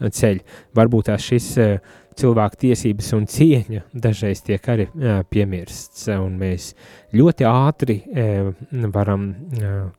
ceļ. 0.00 0.40
Varbūt 0.76 1.10
tās 1.10 1.28
šis 1.30 1.50
uh, 1.62 1.94
cilvēku 2.18 2.58
tiesības 2.64 3.10
un 3.16 3.26
cieņa 3.30 3.82
dažreiz 4.04 4.42
tiek 4.46 4.68
arī 4.70 4.86
jā, 4.88 5.16
piemirsts, 5.30 6.06
un 6.14 6.36
mēs 6.40 6.70
ļoti 7.14 7.46
ātri 7.48 7.96
varam, 8.94 9.26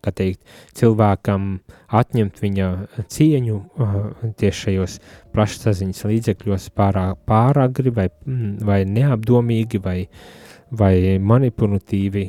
kā 0.04 0.14
teikt, 0.16 0.42
cilvēkam 0.80 1.50
atņemt 1.96 2.42
viņa 2.44 2.70
cieņu 3.12 3.60
tieši 4.40 4.62
šajos 4.62 4.98
plašsaziņas 5.36 6.08
līdzekļos 6.12 6.72
pārāk 6.76 7.22
pāragri 7.28 7.94
vai, 7.96 8.10
vai 8.64 8.82
neapdomīgi 8.88 9.84
vai 9.84 10.00
uh, 10.06 10.45
vai 10.78 11.18
manipulatīvi 11.22 12.26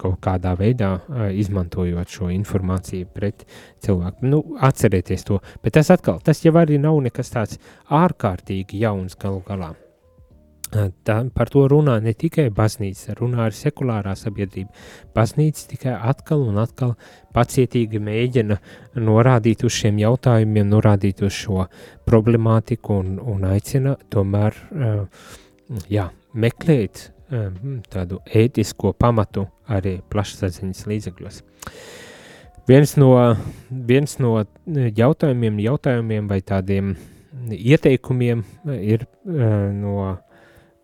kaut 0.00 0.18
kādā 0.24 0.54
veidā 0.58 0.92
izmantojot 1.32 2.16
šo 2.16 2.30
informāciju 2.34 3.10
pret 3.14 3.44
cilvēku. 3.84 4.26
Nu, 4.30 4.42
atcerieties 4.60 5.26
to, 5.28 5.40
bet 5.64 5.78
tas 5.78 5.92
atkal, 5.92 6.20
tas 6.24 6.44
jau 6.44 6.56
arī 6.60 6.80
nav 6.80 6.98
nekas 7.04 7.32
tāds 7.34 7.60
ārkārtīgi 7.88 8.82
jauns 8.84 9.16
galu 9.20 9.42
galā. 9.46 9.74
Tā, 10.70 11.16
par 11.34 11.50
to 11.50 11.64
runā 11.66 11.96
ne 11.98 12.12
tikai 12.14 12.44
baznīca, 12.54 13.16
runā 13.18 13.48
arī 13.48 13.56
sekulārā 13.58 14.12
sabiedrība. 14.14 14.70
Baznīca 15.16 15.64
tikai 15.72 15.96
atkal 16.12 16.44
un 16.46 16.60
atkal 16.62 16.92
pacietīgi 17.34 17.98
mēģina 17.98 18.60
norādīt 19.02 19.64
uz 19.66 19.74
šiem 19.80 19.98
jautājumiem, 19.98 20.70
norādīt 20.70 21.24
uz 21.26 21.34
šo 21.34 21.66
problemātiku 22.06 23.00
un, 23.02 23.16
un 23.18 23.48
aicina 23.50 23.96
tomēr 24.14 24.60
jā, 25.90 26.06
meklēt 26.38 27.08
tādu 27.90 28.20
ētisko 28.26 28.92
pamatu 28.98 29.46
arī 29.70 30.00
plašsaziņas 30.10 30.86
līdzekļos. 30.90 31.42
Viens 32.70 32.96
no, 33.00 33.12
viens 33.70 34.18
no 34.22 34.34
jautājumiem, 34.66 35.58
jautājumiem 35.64 36.28
vai 36.30 36.40
tādiem 36.46 36.94
ieteikumiem 37.50 38.42
ir 38.76 39.06
uh, 39.06 39.70
no, 39.74 40.16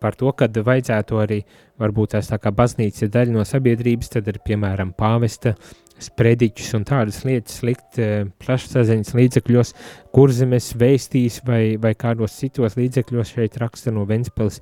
par 0.01 0.17
to, 0.17 0.31
ka 0.35 0.49
vajadzētu 0.51 1.19
arī, 1.21 1.41
varbūt 1.79 2.15
tās 2.15 2.31
tā 2.31 2.39
kā 2.41 2.51
baznīca 2.55 3.05
ir 3.05 3.11
daļa 3.13 3.35
no 3.35 3.45
sabiedrības, 3.47 4.11
tad 4.15 4.27
ir 4.31 4.41
piemēram 4.45 4.93
pāvesta 4.97 5.55
sprediķus 6.01 6.75
un 6.77 6.85
tādas 6.87 7.23
lietas 7.25 7.61
likt 7.65 8.01
uh, 8.01 8.27
plašsaziņas 8.43 9.15
līdzekļos, 9.17 9.73
kurzemes 10.15 10.73
veistīs 10.77 11.41
vai, 11.47 11.77
vai 11.81 11.93
kādos 11.97 12.37
citos 12.41 12.77
līdzekļos 12.79 13.35
šeit 13.37 13.59
raksta 13.61 13.93
no 13.95 14.05
Ventspils. 14.09 14.59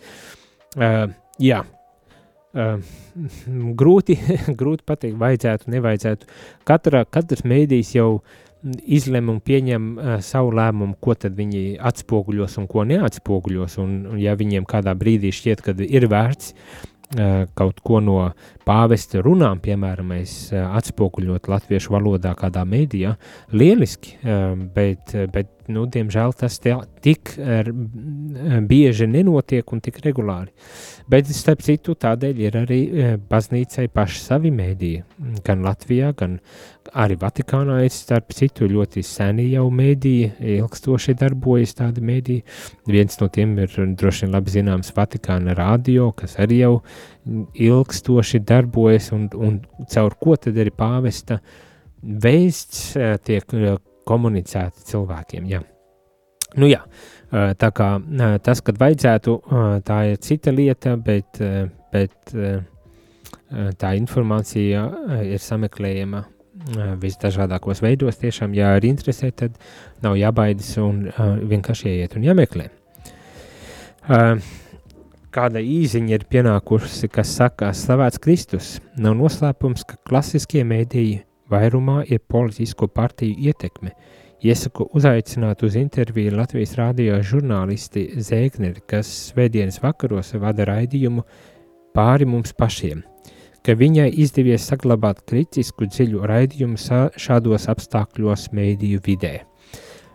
Uh, 0.75 1.07
jā, 1.41 1.63
Uh, 2.55 2.79
grūti, 3.79 4.15
grūti 4.59 4.85
pateikt, 4.87 5.19
vajadzētu, 5.19 5.69
nevajadzētu. 5.73 6.29
Katra, 6.67 7.03
katrs 7.03 7.43
mēdījis 7.47 7.95
jau 7.97 8.09
izlem 8.87 9.29
un 9.33 9.41
pieņem 9.43 9.89
uh, 9.93 10.15
savu 10.25 10.53
lēmumu, 10.55 10.95
ko 11.03 11.17
tad 11.19 11.35
viņi 11.37 11.75
atspoguļos 11.83 12.55
un 12.61 12.69
ko 12.71 12.85
neatspoguļos. 12.87 13.77
Un, 13.83 13.97
un 14.13 14.21
ja 14.21 14.37
viņiem 14.39 14.67
kādā 14.69 14.95
brīdī 14.97 15.33
šķiet, 15.35 15.65
ka 15.65 15.75
ir 15.83 16.07
vērts 16.11 16.53
uh, 16.55 17.43
kaut 17.59 17.83
ko 17.85 17.99
no 18.03 18.19
pāvesta 18.65 19.21
runām, 19.25 19.61
piemēram, 19.63 20.15
uh, 20.15 20.61
atspoguļot 20.79 21.49
latviešu 21.51 21.95
valodā 21.95 22.35
kādā 22.37 22.65
mēdījā, 22.67 23.15
lieliski, 23.53 24.17
uh, 24.23 24.55
bet, 24.75 25.15
bet 25.33 25.55
nu, 25.71 25.85
diemžēl 25.89 26.33
tas 26.37 26.57
tik 27.03 27.33
er, 27.41 27.71
bieži 28.69 29.07
nenotiek 29.09 29.71
un 29.73 29.81
tik 29.83 29.99
regulāri. 30.05 30.51
Bet, 31.09 31.29
starp 31.33 31.63
citu, 31.65 31.95
tādēļ 32.01 32.41
ir 32.41 32.57
arī 32.57 32.79
e, 32.85 33.09
baznīcai 33.29 33.87
paši 33.93 34.21
savi 34.21 34.51
mēdīji. 34.53 35.03
Gan 35.45 35.65
Latvijā, 35.65 36.11
gan 36.17 36.39
arī 36.93 37.17
Vatikānā 37.21 37.81
ir, 37.85 37.93
starp 37.93 38.33
citu, 38.37 38.69
ļoti 38.69 39.03
seni 39.05 39.47
jau 39.51 39.67
mēdīji, 39.73 40.31
ilgstoši 40.57 41.17
darbojas 41.21 41.75
tādi 41.77 42.03
mēdīji. 42.05 42.45
Viens 42.89 43.19
no 43.21 43.29
tiem 43.33 43.57
ir 43.61 43.75
droši 43.97 44.25
vien 44.25 44.37
labi 44.37 44.55
zināms 44.57 44.93
Vatikāna 44.97 45.57
radio, 45.57 46.11
kas 46.17 46.37
arī 46.41 46.63
jau 46.63 46.73
ilgstoši 47.25 48.41
darbojas 48.45 48.54
un, 49.15 49.27
un 49.35 49.59
caur 49.91 50.15
ko 50.21 50.35
tad 50.35 50.57
arī 50.57 50.71
pāvesta 50.75 51.39
vēsts 52.01 52.95
e, 52.97 53.09
tiek 53.25 53.53
e, 53.53 53.75
komunicēta 54.05 54.85
cilvēkiem. 54.85 55.47
Jā. 55.49 55.61
Nu, 56.55 56.69
jā, 56.69 56.85
tā 57.59 57.69
kā 57.75 57.87
tas, 58.45 58.61
kad 58.63 58.77
vajadzētu, 58.79 59.33
tā 59.83 59.97
ir 60.11 60.19
cita 60.23 60.53
lieta, 60.55 60.93
bet, 60.95 61.41
bet 61.91 62.35
tā 63.81 63.89
informācija 63.99 64.85
ir 65.25 65.41
sameklējama 65.43 66.21
visdažādākos 67.01 67.81
veidos. 67.83 68.21
Tiešām, 68.21 68.55
ja 68.55 68.75
ir 68.77 68.87
interesē, 68.87 69.33
tad 69.35 69.57
nav 70.05 70.15
jābaidās 70.21 70.77
un 70.79 71.09
vienkārši 71.49 71.91
ieiet 71.91 72.15
un 72.15 72.29
jāmeklē. 72.29 72.69
Kāda 75.35 75.59
īziņa 75.59 76.13
ir 76.15 76.23
pienākusi, 76.31 77.09
kas 77.11 77.33
saka, 77.35 77.73
slavēts 77.75 78.21
Kristus, 78.23 78.67
nav 78.95 79.17
noslēpums, 79.19 79.81
ka 79.83 79.97
klasiskie 80.07 80.61
mēdīji 80.63 81.17
vairumā 81.51 82.05
ir 82.07 82.21
politisko 82.31 82.87
partiju 82.87 83.35
ietekme. 83.49 83.91
Iesaku 84.45 84.85
uzaicināt 84.95 85.65
uz 85.67 85.75
interviju 85.75 86.37
Latvijas 86.37 86.77
rādio 86.79 87.17
žurnālisti 87.19 88.05
Zēgneri, 88.23 88.79
kas 88.87 89.09
svētdienas 89.33 89.81
vakaros 89.83 90.31
vada 90.39 90.69
raidījumu 90.69 91.25
pāri 91.97 92.29
mums 92.31 92.55
pašiem, 92.55 93.03
ka 93.59 93.75
viņai 93.75 94.07
izdevies 94.23 94.69
saglabāt 94.71 95.25
kritisku 95.27 95.89
dziļu 95.91 96.23
raidījumu 96.31 96.79
šādos 97.19 97.67
apstākļos 97.75 98.53
mēdīju 98.55 99.03
vidē. 99.03 99.35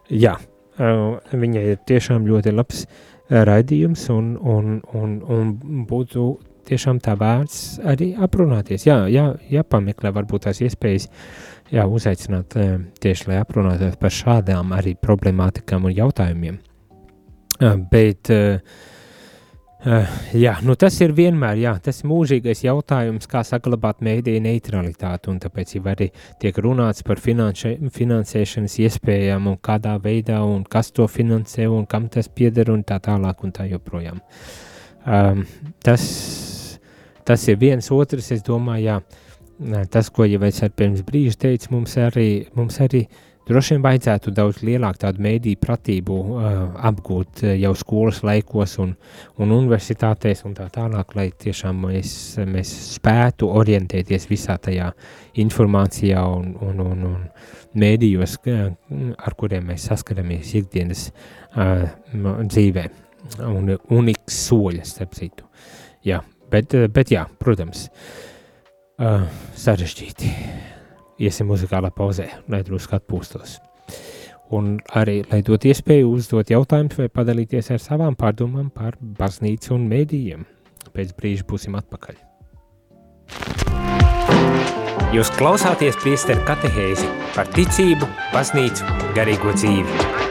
Jā, 0.08 0.38
viņai 0.80 1.68
ir 1.74 1.80
tiešām 1.92 2.24
ļoti 2.24 2.56
labs 2.56 2.86
raidījums 3.30 4.08
un, 4.10 4.34
un, 4.36 4.80
un, 4.96 5.18
un 5.30 5.84
būtu 5.88 6.26
tiešām 6.70 7.00
tā 7.02 7.16
vērts 7.18 7.80
arī 7.88 8.12
aprunāties. 8.18 8.86
Jā, 8.88 9.04
jā, 9.10 9.30
jāpameklē 9.50 10.12
varbūt 10.14 10.46
tās 10.48 10.60
iespējas, 10.64 11.08
jā, 11.72 11.86
uzaicināt 11.86 12.56
eh, 12.60 12.76
tieši, 13.02 13.30
lai 13.30 13.40
aprunātos 13.40 13.98
par 14.00 14.14
šādām 14.14 14.74
arī 14.76 14.96
problemātikām 15.00 15.88
un 15.88 15.96
jautājumiem. 15.96 16.60
Eh, 17.60 17.76
bet, 17.92 18.32
eh, 19.86 20.16
jā, 20.36 20.56
nu 20.66 20.76
tas 20.80 20.96
ir 21.00 21.14
vienmēr, 21.16 21.60
jā, 21.62 21.74
tas 21.84 22.02
mūžīgais 22.08 22.64
jautājums, 22.66 23.28
kā 23.30 23.44
saglabāt 23.46 24.02
mēdīju 24.04 24.42
neutralitāti, 24.44 25.36
tāpēc 25.44 25.76
jau 25.76 25.84
arī 25.92 26.10
tiek 26.42 26.58
runāts 26.58 27.06
par 27.06 27.22
finanše, 27.22 27.76
finansēšanas 27.96 28.78
iespējām 28.86 29.48
un 29.52 29.56
kādā 29.62 29.96
veidā, 30.02 30.42
un 30.44 30.64
kas 30.64 30.92
to 30.92 31.08
finansē, 31.08 31.68
un 31.70 31.86
kam 31.86 32.08
tas 32.08 32.28
pieder, 32.28 32.70
un 32.70 32.84
tā 32.84 33.00
tālāk, 33.00 33.44
un 33.44 33.56
tā 33.56 33.70
joprojām. 33.70 34.20
Um, 35.00 35.46
tas 35.80 36.04
tas 37.30 37.48
ir 37.48 37.58
viens 37.60 37.90
otrs, 37.94 38.32
es 38.34 38.42
domāju, 38.42 38.86
jā, 38.88 38.96
tas, 39.92 40.10
ko 40.10 40.26
jau 40.26 40.42
es 40.48 40.60
pirms 40.76 41.04
brīža 41.06 41.38
teicu, 41.46 41.74
mums 41.76 41.96
arī, 42.00 42.46
mums 42.56 42.80
arī 42.82 43.04
droši 43.50 43.74
vien 43.74 43.84
vajadzētu 43.84 44.32
daudz 44.34 44.62
lielāku 44.66 45.02
tādu 45.02 45.24
mēdīju 45.26 45.60
pratību 45.60 46.16
uh, 46.22 46.46
apgūt 46.90 47.44
uh, 47.44 47.52
jau 47.58 47.74
skolas 47.78 48.22
laikos 48.26 48.78
un, 48.82 48.94
un 49.42 49.54
universitātēs 49.56 50.44
un 50.48 50.56
tā 50.56 50.70
tālāk, 50.72 51.14
lai 51.18 51.28
tiešām 51.44 51.84
mēs, 51.88 52.14
mēs 52.48 52.72
spētu 52.94 53.50
orientēties 53.60 54.28
visā 54.30 54.56
tajā 54.62 54.90
informācijā 55.44 56.24
un, 56.38 56.54
un, 56.64 56.82
un, 56.86 57.06
un 57.10 57.78
mēdījos, 57.80 58.40
ar 59.18 59.38
kuriem 59.38 59.70
mēs 59.70 59.90
saskaramies 59.92 60.56
ikdienas 60.62 61.08
uh, 61.10 61.86
dzīvē. 62.14 62.90
Un 63.46 63.68
uniks 63.92 64.44
soļas, 64.48 64.96
starp 64.96 65.12
citu. 65.14 65.44
Jā, 66.08 66.22
Bet, 66.50 66.74
eh, 66.74 66.88
bet 66.90 67.12
jā, 67.14 67.24
protams, 67.38 67.86
uh, 68.98 69.22
sarežģīti. 69.54 70.30
Iesim 71.20 71.50
muzikālā 71.50 71.92
pauzē, 71.94 72.28
lai 72.50 72.62
drusku 72.66 72.96
atpūstos. 72.98 73.58
Un 74.56 74.78
arī, 74.98 75.20
lai 75.30 75.42
dot 75.46 75.62
iespēju 75.68 76.10
uzdot 76.10 76.50
jautājumus 76.50 76.98
vai 76.98 77.10
padalīties 77.12 77.70
ar 77.70 77.82
savām 77.82 78.16
pārdomām 78.18 78.72
par 78.74 78.96
baznīcu 78.98 79.76
un 79.76 79.86
mēdījiem. 79.92 80.42
Pēc 80.90 81.14
brīža 81.18 81.46
būsim 81.46 81.76
atpakaļ. 81.78 82.18
Jūs 85.14 85.30
klausāties 85.34 85.98
priesteru 86.02 86.42
katehēzi 86.46 87.06
par 87.34 87.50
ticību, 87.54 88.10
baznīcu, 88.34 88.86
garīgo 89.16 89.54
dzīvi. 89.58 90.29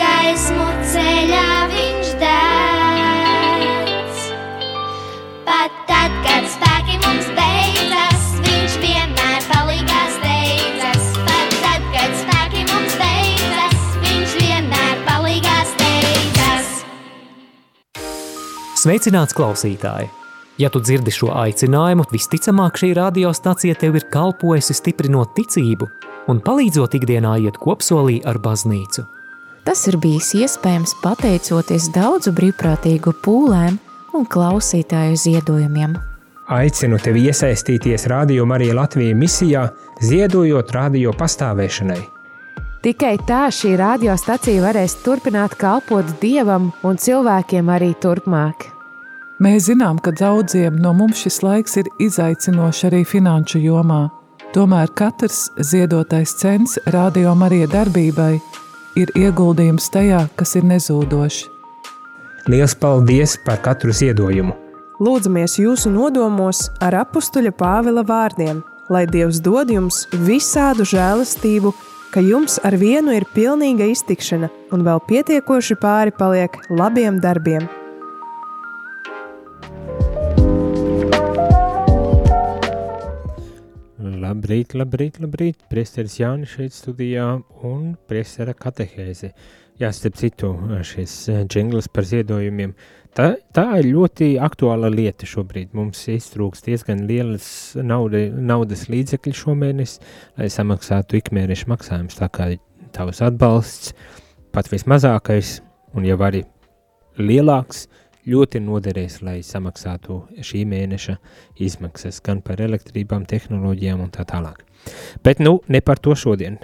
Gaismu 0.00 0.66
ceļā 0.92 1.48
viņš 1.70 2.12
dedz. 2.20 4.20
Pat 5.46 5.72
tad, 5.88 6.14
kad 6.24 6.46
spēki 6.54 6.96
mums 7.02 7.28
beidzas, 7.36 8.24
viņš 8.46 8.76
vienmēr 8.84 9.42
palīgās 9.50 10.16
steidzas. 10.16 11.10
Pat 11.26 11.58
tad, 11.64 11.84
kad 11.96 12.16
spēki 12.22 12.64
mums 12.70 12.96
beidzas, 13.02 13.84
viņš 14.06 14.38
vienmēr 14.40 15.04
palīgās 15.08 15.74
steidzas. 15.74 16.72
Sveicināts 18.80 19.36
klausītāji! 19.36 20.08
Ja 20.60 20.68
tu 20.68 20.80
dzirdi 20.84 21.12
šo 21.14 21.30
aicinājumu, 21.40 22.04
visticamāk 22.12 22.76
šī 22.80 22.92
radiostacija 22.98 23.78
tev 23.80 23.96
ir 23.96 24.04
kalpojusi 24.12 24.76
stiprinot 24.76 25.32
ticību 25.38 25.88
un 26.28 26.42
palīdzot 26.44 26.98
ikdienā 27.00 27.38
iet 27.46 27.56
kopsolī 27.60 28.20
ar 28.28 28.36
baznīcu. 28.44 29.06
Tas 29.64 29.82
ir 29.90 29.98
bijis 30.00 30.32
iespējams 30.38 30.96
pateicoties 31.02 31.90
daudzu 31.94 32.32
brīvprātīgu 32.36 33.12
pūlēm 33.24 33.76
un 34.16 34.24
klausītāju 34.26 35.18
ziedojumiem. 35.20 35.98
Aicinu 36.50 36.98
tevi 36.98 37.28
iesaistīties 37.30 38.08
Radio 38.10 38.46
Marija 38.48 38.74
Latvijas 38.74 39.18
misijā, 39.18 39.68
ziedojot 40.02 40.72
radio 40.74 41.12
pastāvēšanai. 41.14 42.00
Tikai 42.80 43.18
tā 43.28 43.44
šī 43.52 43.74
radiostacija 43.76 44.62
varēs 44.64 44.96
turpināt 45.04 45.54
kalpot 45.60 46.08
dievam 46.22 46.70
un 46.82 46.96
cilvēkiem 46.96 47.68
arī 47.70 47.92
turpmāk. 48.00 48.64
Mēs 49.40 49.68
zinām, 49.68 50.00
ka 50.00 50.10
daudziem 50.16 50.80
no 50.80 50.94
mums 50.96 51.20
šis 51.22 51.42
laiks 51.44 51.76
ir 51.80 51.92
izaicinošs 52.00 52.88
arī 52.88 53.04
finanšu 53.08 53.60
jomā. 53.60 54.06
Tomēr 54.56 54.90
katrs 54.96 55.50
ziedotais 55.60 56.32
cents 56.40 56.80
radio 56.90 57.36
Marija 57.38 57.68
darbībai 57.70 58.40
ir 58.98 59.12
ieguldījums 59.18 59.90
tajā, 59.92 60.24
kas 60.36 60.56
ir 60.58 60.66
nezūdošs. 60.70 61.46
Lielas 62.50 62.74
paldies 62.74 63.36
par 63.44 63.60
katru 63.62 63.92
ziedojumu! 63.94 64.56
Lūdzamies 65.00 65.56
jūsu 65.62 65.92
nodomos 65.92 66.66
ar 66.84 66.98
apakstuļa 67.06 67.54
Pāvila 67.56 68.04
vārdiem, 68.04 68.60
lai 68.92 69.06
Dievs 69.08 69.40
dod 69.40 69.70
jums 69.72 70.02
visādu 70.26 70.84
žēlastību, 70.84 71.72
ka 72.12 72.20
jums 72.20 72.58
ar 72.66 72.76
vienu 72.76 73.14
ir 73.16 73.24
pilnīga 73.32 73.88
iztikšana 73.94 74.50
un 74.74 74.84
vēl 74.84 75.00
pietiekoši 75.08 75.78
pāri 75.80 76.12
paliek 76.12 76.58
labiem 76.68 77.20
darbiem. 77.22 77.68
Labrīt, 84.30 84.76
labrīt, 84.78 85.16
labrīt. 85.18 85.64
Priesteris 85.72 86.20
Jānis 86.20 86.52
šeit 86.54 86.74
studijā 86.76 87.24
un 87.66 87.96
priestera 88.06 88.52
katehēze. 88.54 89.32
Jā, 89.80 89.88
starp 89.96 90.18
citu, 90.20 90.52
šis 90.86 91.14
džingls 91.50 91.88
par 91.90 92.06
ziedojumiem. 92.06 92.76
Tā, 93.16 93.32
tā 93.56 93.64
ir 93.80 93.88
ļoti 93.90 94.28
aktuāla 94.38 94.92
lieta 94.92 95.26
šobrīd. 95.26 95.72
Mums 95.74 96.04
iztrūks 96.12 96.62
diezgan 96.62 97.02
lielas 97.08 97.48
nauda, 97.74 98.20
naudas 98.30 98.86
līdzekļi 98.92 99.34
šomēnes, 99.40 99.96
lai 100.38 100.50
samaksātu 100.52 101.18
ikmēneša 101.18 101.72
maksājumus. 101.72 102.20
Tā 102.20 102.30
kā 102.30 102.52
tavs 102.94 103.24
atbalsts, 103.26 103.96
pat 104.54 104.70
vismazākais, 104.70 105.56
un 105.98 106.06
jau 106.06 106.20
arī 106.28 106.44
lielāks, 107.18 107.88
ļoti 108.28 108.60
noderēs, 108.64 109.20
lai 109.24 109.40
samaksātu 109.46 110.20
šī 110.44 110.64
mēneša 110.68 111.16
izmaksas 111.64 112.20
gan 112.24 112.42
par 112.44 112.60
elektrībām, 112.60 113.24
tehnoloģijām 113.30 114.04
un 114.04 114.12
tā 114.14 114.26
tālāk. 114.28 114.64
Bet 115.24 115.40
nu, 115.40 115.58
ne 115.68 115.80
par 115.84 116.00
to 116.00 116.14
šodien, 116.16 116.58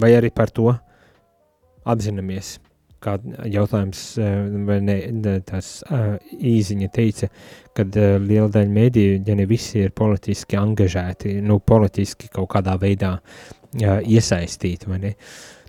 vai 0.00 0.12
arī 0.16 0.32
par 0.34 0.52
to 0.52 0.72
apzināmies. 1.84 2.58
Kā 3.02 3.16
jautājums, 3.50 4.00
vai 4.68 4.76
ne, 4.86 4.94
tas 5.42 5.80
īziņa 6.38 6.90
teica, 6.94 7.28
ka 7.74 7.82
liela 8.22 8.46
daļa 8.54 8.70
mēdīju, 8.76 9.16
ja 9.26 9.34
ne 9.40 9.46
visi 9.50 9.80
ir 9.82 9.90
politiski 9.90 10.60
angažēti, 10.60 11.40
nu, 11.42 11.58
politiski 11.58 12.30
kaut 12.30 12.52
kādā 12.54 12.76
veidā 12.78 13.16
iesaistīti, 13.74 14.86
vai 14.86 15.00
ne? 15.02 15.12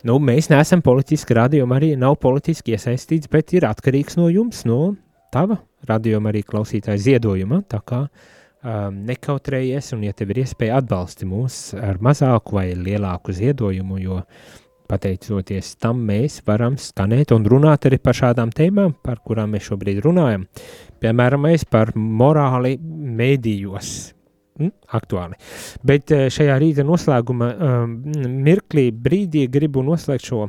Nu, 0.04 0.18
mēs 0.20 0.50
neesam 0.52 0.82
politiski, 0.84 1.36
radījuma 1.38 1.78
arī 1.80 1.94
nav 1.96 2.18
politiski 2.20 2.74
iesaistīts, 2.76 3.30
bet 3.32 3.54
ir 3.56 3.64
atkarīgs 3.70 4.18
no 4.20 4.26
jums, 4.28 4.66
no 4.68 4.98
tava 5.32 5.62
radījuma 5.88 6.32
arī 6.34 6.42
klausītāja 6.44 7.00
ziedojuma, 7.06 7.62
tā 7.72 7.80
kā 7.88 8.02
um, 8.04 8.98
nekautrējies, 9.08 9.94
un 9.96 10.04
ja 10.04 10.12
tev 10.16 10.34
ir 10.34 10.42
iespēja 10.44 10.82
atbalsti 10.82 11.28
mūs 11.30 11.60
ar 11.80 12.02
mazāku 12.04 12.58
vai 12.58 12.66
lielāku 12.76 13.36
ziedojumu, 13.36 14.02
jo 14.04 14.20
pateicoties 14.92 15.78
tam 15.80 16.04
mēs 16.10 16.42
varam 16.48 16.76
skanēt 16.76 17.32
un 17.32 17.48
runāt 17.48 17.88
arī 17.88 18.02
par 18.04 18.20
šādām 18.20 18.52
tēmām, 18.52 18.98
par 19.08 19.24
kurām 19.24 19.56
mēs 19.56 19.70
šobrīd 19.70 20.04
runājam. 20.04 20.44
Piemēram, 21.00 21.48
par 21.72 21.94
morāli 21.96 22.76
mēdījos, 22.80 24.13
Mm, 24.54 24.70
aktuāli. 24.94 25.34
Bet 25.82 26.12
šajā 26.14 26.60
rīta 26.62 26.84
noslēguma 26.86 27.48
um, 27.54 27.96
mirklī, 28.46 28.92
brīdī 28.94 29.48
gribu 29.50 29.82
noslēgt 29.82 30.30
šo 30.30 30.44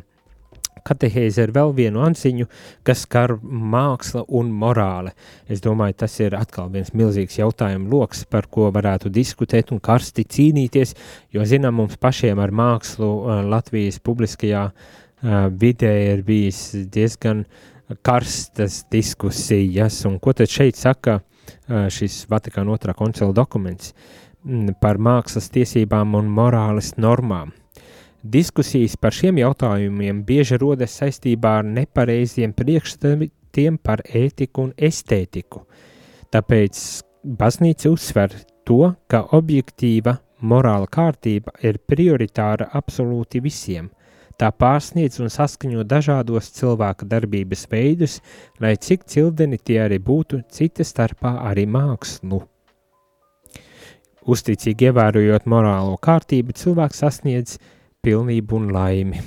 katehēze 0.85 1.47
ar 1.47 1.53
vēl 1.55 1.73
vienu 1.73 2.03
ansiņu, 2.05 2.45
kas 2.85 3.07
skar 3.07 3.39
māksla 3.41 4.27
un 4.37 4.51
morāle. 4.53 5.15
Es 5.49 5.65
domāju, 5.65 5.97
tas 6.05 6.19
ir 6.21 6.37
atkal 6.37 6.69
viens 6.75 6.93
milzīgs 6.93 7.39
jautājumu 7.41 7.89
loks, 7.95 8.27
par 8.29 8.51
ko 8.53 8.69
varētu 8.75 9.09
diskutēt 9.09 9.73
un 9.73 9.81
karsti 9.81 10.27
cīnīties, 10.37 10.93
jo 11.33 11.49
zinām, 11.49 11.81
mums 11.81 11.97
pašiem 12.01 12.45
ar 12.45 12.53
mākslu 12.53 13.09
uh, 13.09 13.41
Latvijas 13.49 14.03
publiskajā 14.05 14.67
uh, 14.69 15.47
vidē 15.49 15.95
ir 16.13 16.27
bijis 16.29 16.67
diezgan 16.93 17.47
karstas 18.05 18.83
diskusijas, 18.93 20.03
un 20.09 20.21
ko 20.21 20.37
tad 20.37 20.53
šeit 20.53 20.77
saka 20.77 21.23
uh, 21.23 21.31
šis 21.69 22.25
Vatikāna 22.31 22.75
otrā 22.75 22.95
koncila 22.97 23.35
dokuments 23.37 23.93
mm, 24.45 24.79
par 24.81 24.99
mākslas 24.99 25.51
tiesībām 25.55 26.17
un 26.19 26.31
morāles 26.31 26.95
normām. 26.97 27.53
Diskusijas 28.25 28.97
par 28.97 29.13
šiem 29.13 29.37
jautājumiem 29.43 30.23
bieži 30.25 30.57
rodas 30.61 30.95
saistībā 31.01 31.59
ar 31.61 31.67
nepareiziem 31.69 32.55
priekšstatiem 32.57 33.77
par 33.85 34.01
ētiku 34.09 34.69
un 34.69 34.71
estētiku. 34.77 35.67
Tāpēc 36.33 36.81
baznīca 37.25 37.93
uzsver 37.93 38.33
to, 38.65 38.95
ka 39.09 39.27
objektīva 39.37 40.17
morāla 40.41 40.89
kārtība 40.89 41.53
ir 41.63 41.79
prioritāra 41.85 42.71
absolūti 42.73 43.43
visiem. 43.45 43.91
Tā 44.41 44.51
pārsniedz 44.51 45.21
un 45.23 45.31
saskaņo 45.31 45.85
dažādos 45.87 46.51
cilvēka 46.57 47.07
darbības 47.07 47.69
veidus, 47.71 48.19
lai 48.63 48.75
cik 48.75 49.07
cildeni 49.11 49.61
tie 49.63 49.79
arī 49.85 50.01
būtu, 50.03 50.43
cita 50.51 50.87
starpā 50.87 51.37
arī 51.51 51.69
mākslu. 51.71 52.43
Uzticīgi 54.25 54.89
ievērojot 54.89 55.47
morālo 55.53 55.95
kārtību, 56.03 56.57
cilvēks 56.57 57.03
sasniedz 57.05 57.59
pilnību 58.05 58.59
un 58.59 58.71
laimi. 58.75 59.23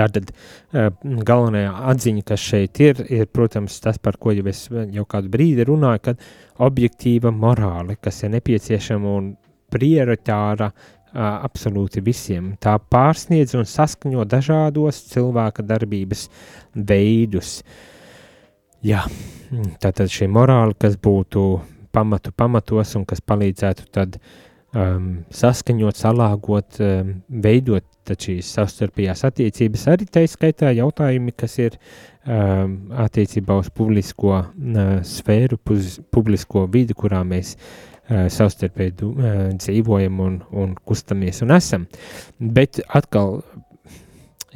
Tātad 0.00 0.30
uh, 0.32 0.90
galvenā 1.26 1.64
atziņa, 1.92 2.24
kas 2.26 2.44
šeit 2.52 2.80
ir, 2.82 3.02
ir, 3.08 3.26
protams, 3.32 3.78
tas, 3.84 3.98
par 3.98 4.16
ko 4.20 4.34
jau 4.34 4.46
es 4.50 4.66
jau 4.70 5.04
kādu 5.08 5.32
brīdi 5.32 5.66
runāju, 5.68 6.04
kad 6.10 6.24
objektīva 6.66 7.32
morāle, 7.34 7.98
kas 8.00 8.22
ir 8.24 8.34
nepieciešama 8.36 9.16
un 9.20 9.34
prioritāra 9.70 10.70
absolūti 11.14 12.02
visiem. 12.04 12.54
Tā 12.62 12.76
pārsniedz 12.92 13.56
un 13.58 13.66
saskaņo 13.68 14.24
dažādos 14.30 15.02
cilvēka 15.10 15.64
darbības 15.66 16.28
veidus. 16.74 17.60
Jā, 18.84 19.04
tātad 19.82 20.08
šī 20.12 20.30
morāla, 20.32 20.76
kas 20.78 20.96
būtu 20.96 21.60
pamatu 21.92 22.32
pamatos 22.32 22.94
un 22.96 23.04
kas 23.08 23.20
palīdzētu 23.20 23.88
tad 23.92 24.16
um, 24.72 25.26
saskaņot, 25.34 25.98
salāgot, 25.98 26.80
um, 26.80 27.18
veidot 27.28 27.86
šīs 28.10 28.48
savstarpējās 28.56 29.20
attiecības, 29.28 29.84
arī 29.92 30.06
tā 30.10 30.24
skaitā 30.26 30.72
jautājumi, 30.74 31.34
kas 31.38 31.58
ir 31.60 31.76
um, 32.24 32.88
attiecībā 33.04 33.60
uz 33.60 33.68
publisko 33.74 34.32
uh, 34.40 34.96
sfēru, 35.06 35.60
puz, 35.62 35.98
publisko 36.10 36.64
vidi, 36.72 36.96
kurā 36.98 37.20
mēs 37.26 37.52
uh, 37.54 37.89
savstarpēji 38.10 38.94
uh, 39.06 39.30
dzīvojam 39.60 40.20
un, 40.24 40.40
un 40.50 40.74
kustamies 40.86 41.42
un 41.44 41.54
esam. 41.54 41.86
Bet 42.40 42.82
atkal, 42.88 43.40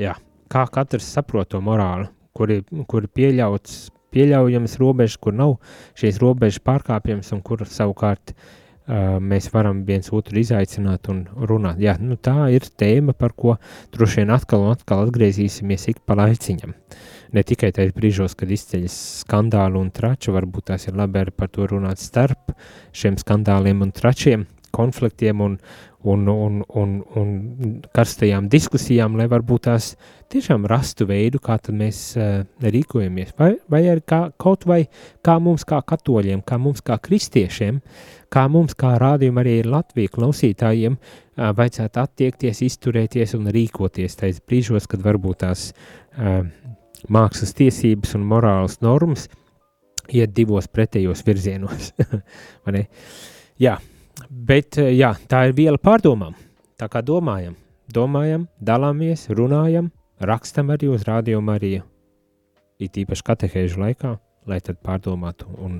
jā, 0.00 0.16
kā 0.50 0.66
katrs 0.74 1.09
saprot 1.16 1.52
to 1.55 1.62
morāli, 1.64 2.09
kur 2.34 2.50
ir, 2.50 2.64
kur 2.90 3.07
ir 3.07 3.12
pieļauts, 3.14 3.78
pieļaujamas 4.14 4.76
robežas, 4.82 5.18
kur 5.22 5.34
nav 5.34 5.57
šīs 5.98 6.20
robežas 6.22 6.62
pārkāpjams 6.66 7.32
un 7.34 7.42
kur 7.46 7.64
savukārt 7.66 8.34
uh, 8.34 9.16
mēs 9.22 9.50
varam 9.55 9.82
viens 9.86 10.11
otru 10.14 10.42
izaicināt 10.42 11.11
un 11.12 11.24
runāt. 11.48 11.80
Jā, 11.82 11.96
nu 12.02 12.18
tā 12.18 12.50
ir 12.55 12.66
tēma, 12.78 13.16
par 13.16 13.34
ko 13.38 13.57
droši 13.94 14.22
vien 14.22 14.34
atkal 14.34 14.66
un 14.66 14.74
atkal 14.74 15.07
atgriezīsimies 15.07 15.90
ik 15.94 16.02
pa 16.07 16.18
laiciņam. 16.20 16.74
Ne 17.35 17.43
tikai 17.43 17.72
tajos 17.74 17.95
brīžos, 17.97 18.37
kad 18.39 18.51
izceļas 18.55 18.97
skandāli 19.24 19.80
un 19.80 19.89
trači, 19.95 20.30
varbūt 20.35 20.68
tās 20.70 20.87
ir 20.87 20.99
labi 20.99 21.18
arī 21.24 21.35
par 21.35 21.51
to 21.51 21.66
runāt 21.66 21.99
starp 21.99 22.53
šiem 22.95 23.16
skandāliem 23.18 23.82
un 23.82 23.91
tračiem, 23.95 24.45
konfliktiem 24.74 25.43
un, 25.43 25.57
un, 26.05 26.28
un, 26.28 26.61
un, 26.68 26.93
un 27.18 27.32
karstajām 27.97 28.47
diskusijām, 28.53 29.16
lai 29.18 29.26
varbūt 29.32 29.66
tās 29.66 29.89
tiešām 30.30 30.66
rastu 30.70 31.09
veidu, 31.09 31.41
kā 31.43 31.57
mēs 31.74 32.01
uh, 32.18 32.45
rīkojamies. 32.62 33.32
Vai, 33.39 33.55
vai 33.70 33.82
arī 33.91 34.05
kā, 34.07 34.20
kaut 34.39 34.66
vai 34.70 34.85
kā 35.24 35.39
mums, 35.43 35.64
kā 35.66 35.80
katoļiem, 35.82 36.45
kā 36.47 36.59
mums, 36.61 36.85
kā 36.87 37.01
kristiešiem, 37.03 37.80
kā 38.30 38.47
mums, 38.53 38.76
kā 38.78 38.95
rādījuma 39.01 39.43
arī 39.43 39.57
Latvijas 39.66 40.14
klausītājiem, 40.14 40.99
uh, 41.01 41.51
vajadzētu 41.57 42.05
attiekties, 42.05 42.62
izturēties 42.68 43.35
un 43.39 43.51
rīkoties 43.55 44.20
tais 44.22 44.43
brīžos, 44.45 44.91
kad 44.91 45.03
varbūt 45.03 45.43
tās 45.47 45.70
uh, 45.72 46.45
mākslas 47.12 47.55
tiesības 47.57 48.14
un 48.18 48.28
morālas 48.28 48.80
normas 48.84 49.28
iet 50.12 50.34
divos 50.36 50.68
pretējos 50.68 51.24
virzienos. 51.26 51.92
Jā, 53.64 53.78
Bet 54.30 54.78
eh, 54.78 54.94
jā, 54.98 55.12
tā 55.30 55.48
ir 55.48 55.57
viela 55.57 55.80
pārdomām. 55.80 56.34
Tā 56.78 56.88
kā 56.90 57.02
domājam, 57.07 57.55
domājam, 57.94 58.46
dalāmies, 58.62 59.28
runājam, 59.30 59.90
rakstam 60.20 60.72
arī 60.74 60.90
uz 60.94 61.07
radio 61.09 61.40
Mariju. 61.44 61.84
It 62.82 62.98
īpaši 62.98 63.26
katehēžu 63.26 63.82
laikā, 63.82 64.16
lai 64.50 64.59
tad 64.64 64.80
pārdomātu 64.84 65.46
un 65.62 65.78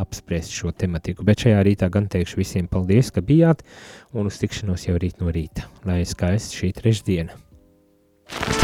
apspriest 0.00 0.52
šo 0.52 0.72
tematiku. 0.76 1.24
Bet 1.24 1.44
šajā 1.44 1.62
rītā 1.64 1.88
gan 1.92 2.10
teikšu 2.12 2.40
visiem 2.42 2.68
paldies, 2.68 3.12
ka 3.14 3.24
bijāt, 3.24 3.64
un 4.12 4.28
uz 4.28 4.40
tikšanos 4.42 4.88
jau 4.88 4.98
rīt 5.00 5.22
no 5.22 5.32
rīta. 5.32 5.68
Lai 5.88 6.02
skaisti 6.08 6.60
šī 6.60 6.74
trešdiena. 6.80 8.63